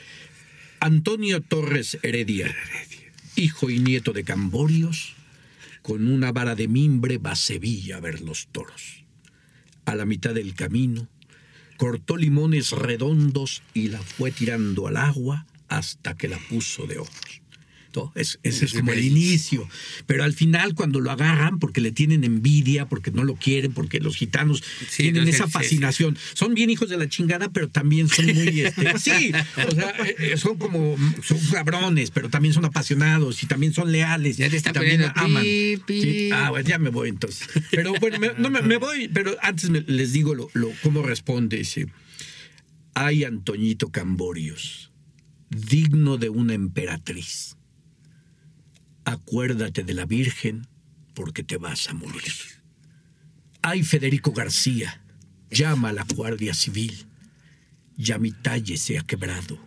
[0.80, 2.56] Antonio Torres Heredia,
[3.36, 5.14] hijo y nieto de Camborios,
[5.82, 9.06] con una vara de mimbre va a Sevilla a ver los toros.
[9.86, 11.08] A la mitad del camino,
[11.78, 17.42] cortó limones redondos y la fue tirando al agua hasta que la puso de ojos.
[18.16, 19.68] Es- ese es como el inicio.
[20.06, 24.00] Pero al final, cuando lo agarran, porque le tienen envidia, porque no lo quieren, porque
[24.00, 25.52] los gitanos Sí, tienen esa sí, sí.
[25.52, 26.18] fascinación.
[26.34, 28.60] Son bien hijos de la chingada, pero también son muy.
[28.62, 29.32] este, sí,
[29.68, 30.96] o sea, eh, son como.
[31.24, 34.38] Son cabrones, pero también son apasionados y también son leales.
[34.38, 35.44] Ya te está y también poniendo aman.
[35.44, 36.02] pi, pi.
[36.02, 37.48] Sí, Ah, bueno, ya me voy entonces.
[37.72, 41.02] Pero bueno, me, no, me, me voy, pero antes me- les digo lo, lo- cómo
[41.02, 41.88] responde ese.
[42.94, 44.92] Ay, Antoñito Camborios,
[45.50, 47.56] digno de una emperatriz.
[49.06, 50.68] Acuérdate de la Virgen
[51.14, 52.34] porque te vas a morir.
[53.62, 55.02] Ay, Federico García,
[55.52, 57.06] llama a la Guardia Civil.
[57.98, 59.60] Ya mi talle se ha quebrado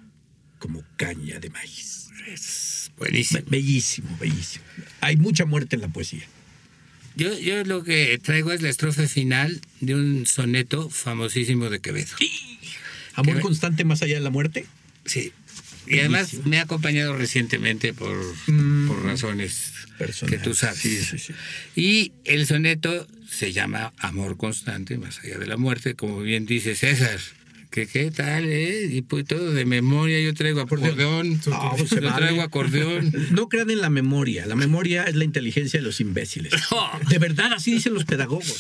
[0.59, 2.09] como caña de maíz.
[2.97, 3.43] buenísimo.
[3.49, 4.64] bellísimo, bellísimo.
[5.01, 6.26] Hay mucha muerte en la poesía.
[7.16, 12.16] Yo, yo lo que traigo es la estrofe final de un soneto famosísimo de Quevedo.
[13.14, 14.66] ¿Amor constante más allá de la muerte?
[15.05, 15.33] Sí.
[15.87, 18.16] Y además me ha acompañado recientemente por,
[18.47, 18.89] mm.
[18.89, 19.72] por razones
[20.28, 20.78] que tú sabes.
[20.78, 21.33] Sí, sí, sí.
[21.76, 26.74] Y el soneto se llama Amor constante más allá de la muerte, como bien dice
[26.74, 27.18] César
[27.72, 28.87] que qué tal, ¿eh?
[28.91, 33.11] Y pues todo de memoria, yo traigo acordeón, ah, pues yo traigo acordeón.
[33.33, 36.53] No crean en la memoria, la memoria es la inteligencia de los imbéciles.
[37.09, 38.55] De verdad, así dicen los pedagogos.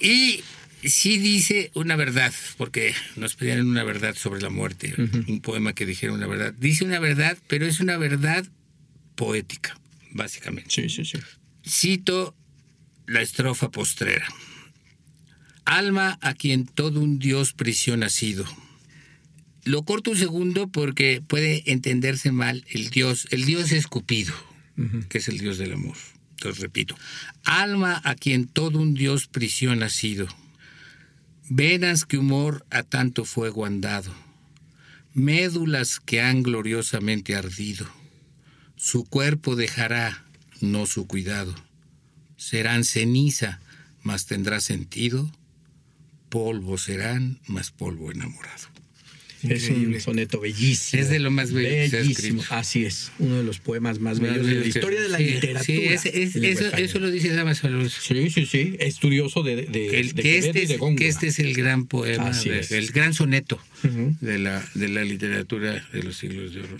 [0.00, 0.44] Y
[0.84, 4.94] sí dice una verdad, porque nos pedían una verdad sobre la muerte,
[5.28, 6.54] un poema que dijera una verdad.
[6.58, 8.46] Dice una verdad, pero es una verdad
[9.14, 9.78] poética,
[10.10, 10.70] básicamente.
[10.70, 11.18] Sí, sí, sí.
[11.66, 12.34] Cito
[13.06, 14.26] la estrofa postrera.
[15.64, 18.44] Alma a quien todo un Dios prisión ha sido.
[19.64, 23.28] Lo corto un segundo porque puede entenderse mal el Dios.
[23.30, 24.34] El Dios es Cupido,
[25.08, 25.96] que es el Dios del amor.
[26.30, 26.96] Entonces repito,
[27.44, 30.26] alma a quien todo un Dios prisión ha sido.
[31.48, 34.12] Venas que humor a tanto fuego han dado.
[35.14, 37.86] Médulas que han gloriosamente ardido.
[38.76, 40.24] Su cuerpo dejará,
[40.60, 41.54] no su cuidado.
[42.36, 43.60] Serán ceniza,
[44.02, 45.30] mas tendrá sentido
[46.32, 48.71] polvo serán, más polvo enamorado.
[49.48, 51.02] Es un soneto bellísimo.
[51.02, 52.42] Es de lo más bello bellísimo.
[52.50, 55.62] Así es, uno de los poemas más bellos de la historia de la literatura.
[55.62, 58.76] Sí, eso, lo dice Damas Sí, sí, sí.
[58.78, 60.00] Estudioso de, de, que,
[60.38, 62.30] este es, que este es el gran poema,
[62.70, 63.60] el gran soneto
[64.20, 66.76] de, la, de la literatura de los siglos de oro.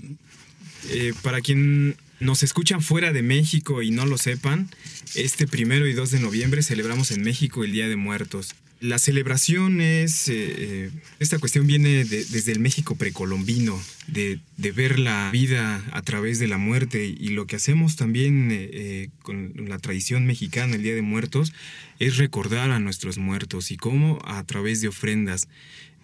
[0.91, 4.69] Eh, para quien nos escuchan fuera de México y no lo sepan,
[5.15, 8.55] este primero y 2 de noviembre celebramos en México el Día de Muertos.
[8.83, 15.31] La celebración es, eh, eh, esta cuestión viene desde el México precolombino, de, ver la
[15.31, 20.27] vida a través de la muerte y lo que hacemos también eh, con la tradición
[20.27, 21.53] mexicana, el Día de Muertos,
[22.01, 25.47] es recordar a nuestros muertos y cómo a través de ofrendas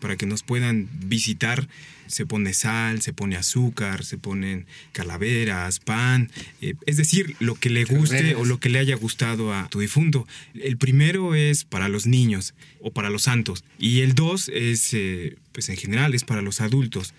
[0.00, 1.68] para que nos puedan visitar.
[2.06, 6.30] Se pone sal, se pone azúcar, se ponen calaveras, pan,
[6.62, 9.80] eh, es decir, lo que le guste o lo que le haya gustado a tu
[9.80, 10.26] difunto.
[10.54, 15.36] El primero es para los niños o para los santos y el dos es, eh,
[15.52, 17.12] pues en general, es para los adultos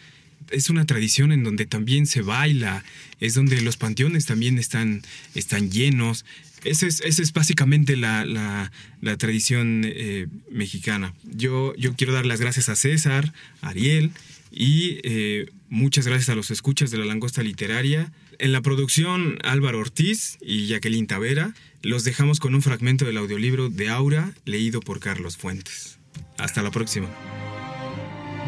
[0.51, 2.83] es una tradición en donde también se baila,
[3.19, 5.03] es donde los panteones también están,
[5.35, 6.25] están llenos,
[6.63, 8.71] esa es, es básicamente la,
[9.17, 11.13] tradición eh, mexicana.
[11.23, 14.11] Yo, yo quiero dar las gracias a César, a Ariel
[14.51, 18.11] y eh, muchas gracias a los escuchas de la langosta literaria.
[18.39, 21.53] En la producción, Álvaro Ortiz y Jacqueline Tavera.
[21.81, 25.97] Los dejamos con un fragmento del audiolibro de Aura, leído por Carlos Fuentes.
[26.37, 27.09] Hasta la próxima.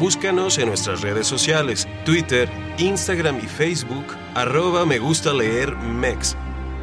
[0.02, 6.36] Búscanos en nuestras redes sociales, Twitter, Instagram y Facebook, arroba me gusta leer Mex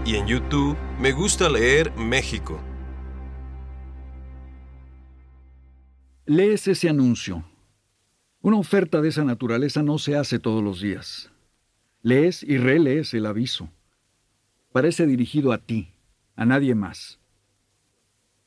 [0.05, 2.61] y en YouTube Me gusta leer México.
[6.25, 7.43] Lees ese anuncio.
[8.39, 11.29] Una oferta de esa naturaleza no se hace todos los días.
[12.01, 13.69] Lees y relees el aviso.
[14.71, 15.91] Parece dirigido a ti,
[16.37, 17.19] a nadie más.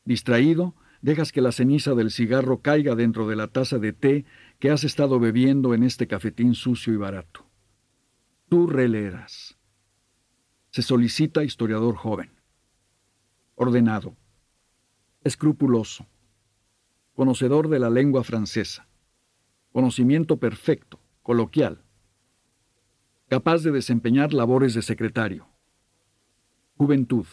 [0.07, 4.25] Distraído, dejas que la ceniza del cigarro caiga dentro de la taza de té
[4.63, 7.45] que has estado bebiendo en este cafetín sucio y barato.
[8.49, 9.59] Tú releerás
[10.71, 12.31] se solicita historiador joven,
[13.57, 14.17] ordenado,
[15.25, 16.07] escrupuloso,
[17.13, 18.87] conocedor de la lengua francesa,
[19.73, 21.83] conocimiento perfecto, coloquial,
[23.29, 25.49] capaz de desempeñar labores de secretario,
[26.77, 27.27] juventud,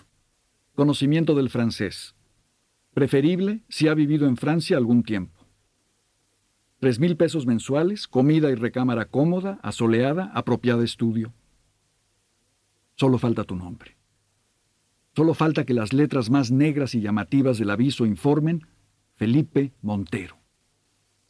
[0.74, 2.16] conocimiento del francés,
[2.96, 5.39] preferible si ha vivido en Francia algún tiempo.
[6.80, 11.34] Tres mil pesos mensuales, comida y recámara cómoda, asoleada, apropiada estudio.
[12.96, 13.98] Solo falta tu nombre.
[15.14, 18.66] Solo falta que las letras más negras y llamativas del aviso informen
[19.18, 20.38] Felipe Montero.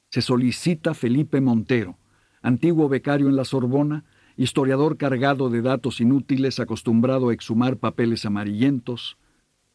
[0.09, 1.97] Se solicita Felipe Montero,
[2.43, 4.05] antiguo becario en la Sorbona,
[4.37, 9.17] historiador cargado de datos inútiles, acostumbrado a exhumar papeles amarillentos,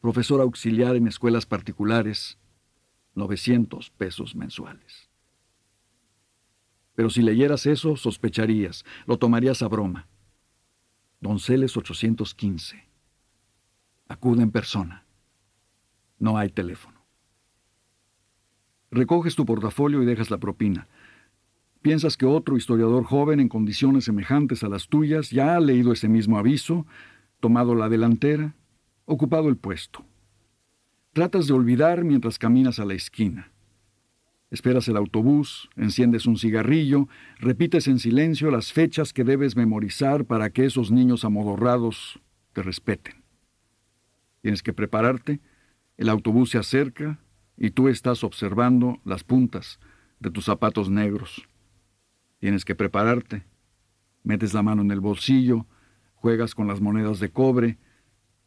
[0.01, 2.39] profesor auxiliar en escuelas particulares,
[3.16, 5.14] 900 pesos mensuales.
[6.95, 10.07] Pero si leyeras eso, sospecharías, lo tomarías a broma.
[11.20, 12.84] Donceles 815.
[14.09, 15.05] Acude en persona.
[16.18, 17.01] No hay teléfono.
[18.90, 20.86] Recoges tu portafolio y dejas la propina.
[21.82, 26.09] Piensas que otro historiador joven en condiciones semejantes a las tuyas ya ha leído ese
[26.09, 26.86] mismo aviso,
[27.40, 28.55] tomado la delantera,
[29.05, 30.05] ocupado el puesto.
[31.12, 33.51] Tratas de olvidar mientras caminas a la esquina.
[34.55, 37.09] Esperas el autobús, enciendes un cigarrillo,
[37.40, 42.20] repites en silencio las fechas que debes memorizar para que esos niños amodorrados
[42.52, 43.24] te respeten.
[44.42, 45.40] Tienes que prepararte,
[45.96, 47.18] el autobús se acerca
[47.57, 49.80] y tú estás observando las puntas
[50.20, 51.48] de tus zapatos negros.
[52.38, 53.42] Tienes que prepararte.
[54.22, 55.66] Metes la mano en el bolsillo,
[56.14, 57.76] juegas con las monedas de cobre,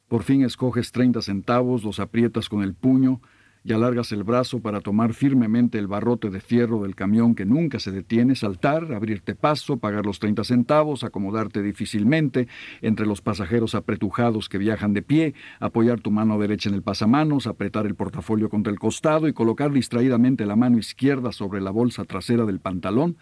[0.07, 3.19] por fin escoges 30 centavos, los aprietas con el puño
[3.68, 7.82] y alargas el brazo para tomar firmemente el barrote de fierro del camión que nunca
[7.82, 12.47] se detiene, saltar, abrirte paso, pagar los 30 centavos, acomodarte difícilmente
[12.82, 17.45] entre los pasajeros apretujados que viajan de pie, apoyar tu mano derecha en el pasamanos,
[17.45, 22.05] apretar el portafolio contra el costado y colocar distraídamente la mano izquierda sobre la bolsa
[22.05, 23.18] trasera del pantalón,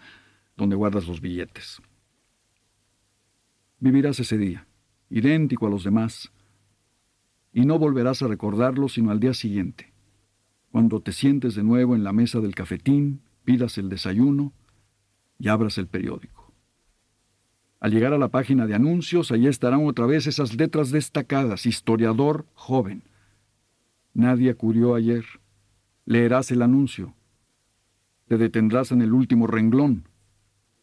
[0.56, 1.82] donde guardas los billetes.
[3.80, 4.68] Vivirás ese día,
[5.10, 6.30] idéntico a los demás,
[7.52, 9.95] y no volverás a recordarlo sino al día siguiente,
[10.76, 14.52] cuando te sientes de nuevo en la mesa del cafetín, pidas el desayuno
[15.38, 16.52] y abras el periódico.
[17.80, 22.44] Al llegar a la página de anuncios, allí estarán otra vez esas letras destacadas, historiador
[22.52, 23.04] joven.
[24.12, 25.24] Nadie acudió ayer.
[26.04, 27.14] Leerás el anuncio.
[28.28, 30.06] Te detendrás en el último renglón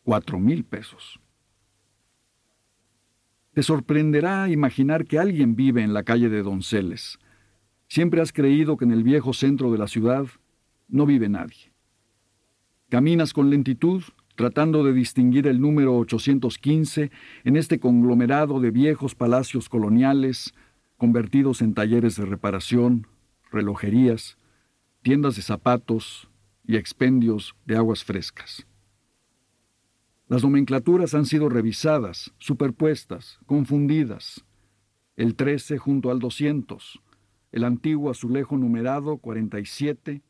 [0.01, 1.19] cuatro mil pesos.
[3.53, 7.19] Te sorprenderá imaginar que alguien vive en la calle de Donceles.
[7.93, 10.25] Siempre has creído que en el viejo centro de la ciudad
[10.87, 11.71] no vive nadie.
[12.89, 14.01] Caminas con lentitud,
[14.35, 17.11] tratando de distinguir el número 815
[17.43, 20.55] en este conglomerado de viejos palacios coloniales
[20.97, 23.05] convertidos en talleres de reparación,
[23.51, 24.39] relojerías,
[25.03, 26.31] tiendas de zapatos
[26.65, 28.65] y expendios de aguas frescas.
[30.27, 34.43] Las nomenclaturas han sido revisadas, superpuestas, confundidas.
[35.15, 36.99] El 13 junto al 200,
[37.53, 40.23] el antiguo azulejo numerado 47,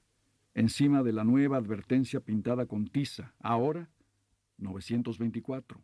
[0.56, 3.90] encima de la nueva advertencia pintada con tiza, ahora
[4.58, 5.82] 924.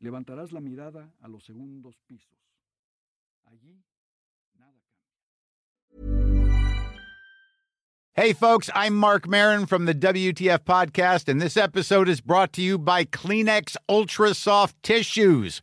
[0.00, 2.38] Levantarás la mirada a los segundos pisos.
[3.46, 3.82] Allí
[8.14, 12.60] Hey, folks, I'm Mark Marin from the WTF Podcast, and this episode is brought to
[12.60, 15.62] you by Kleenex Ultra Soft Tissues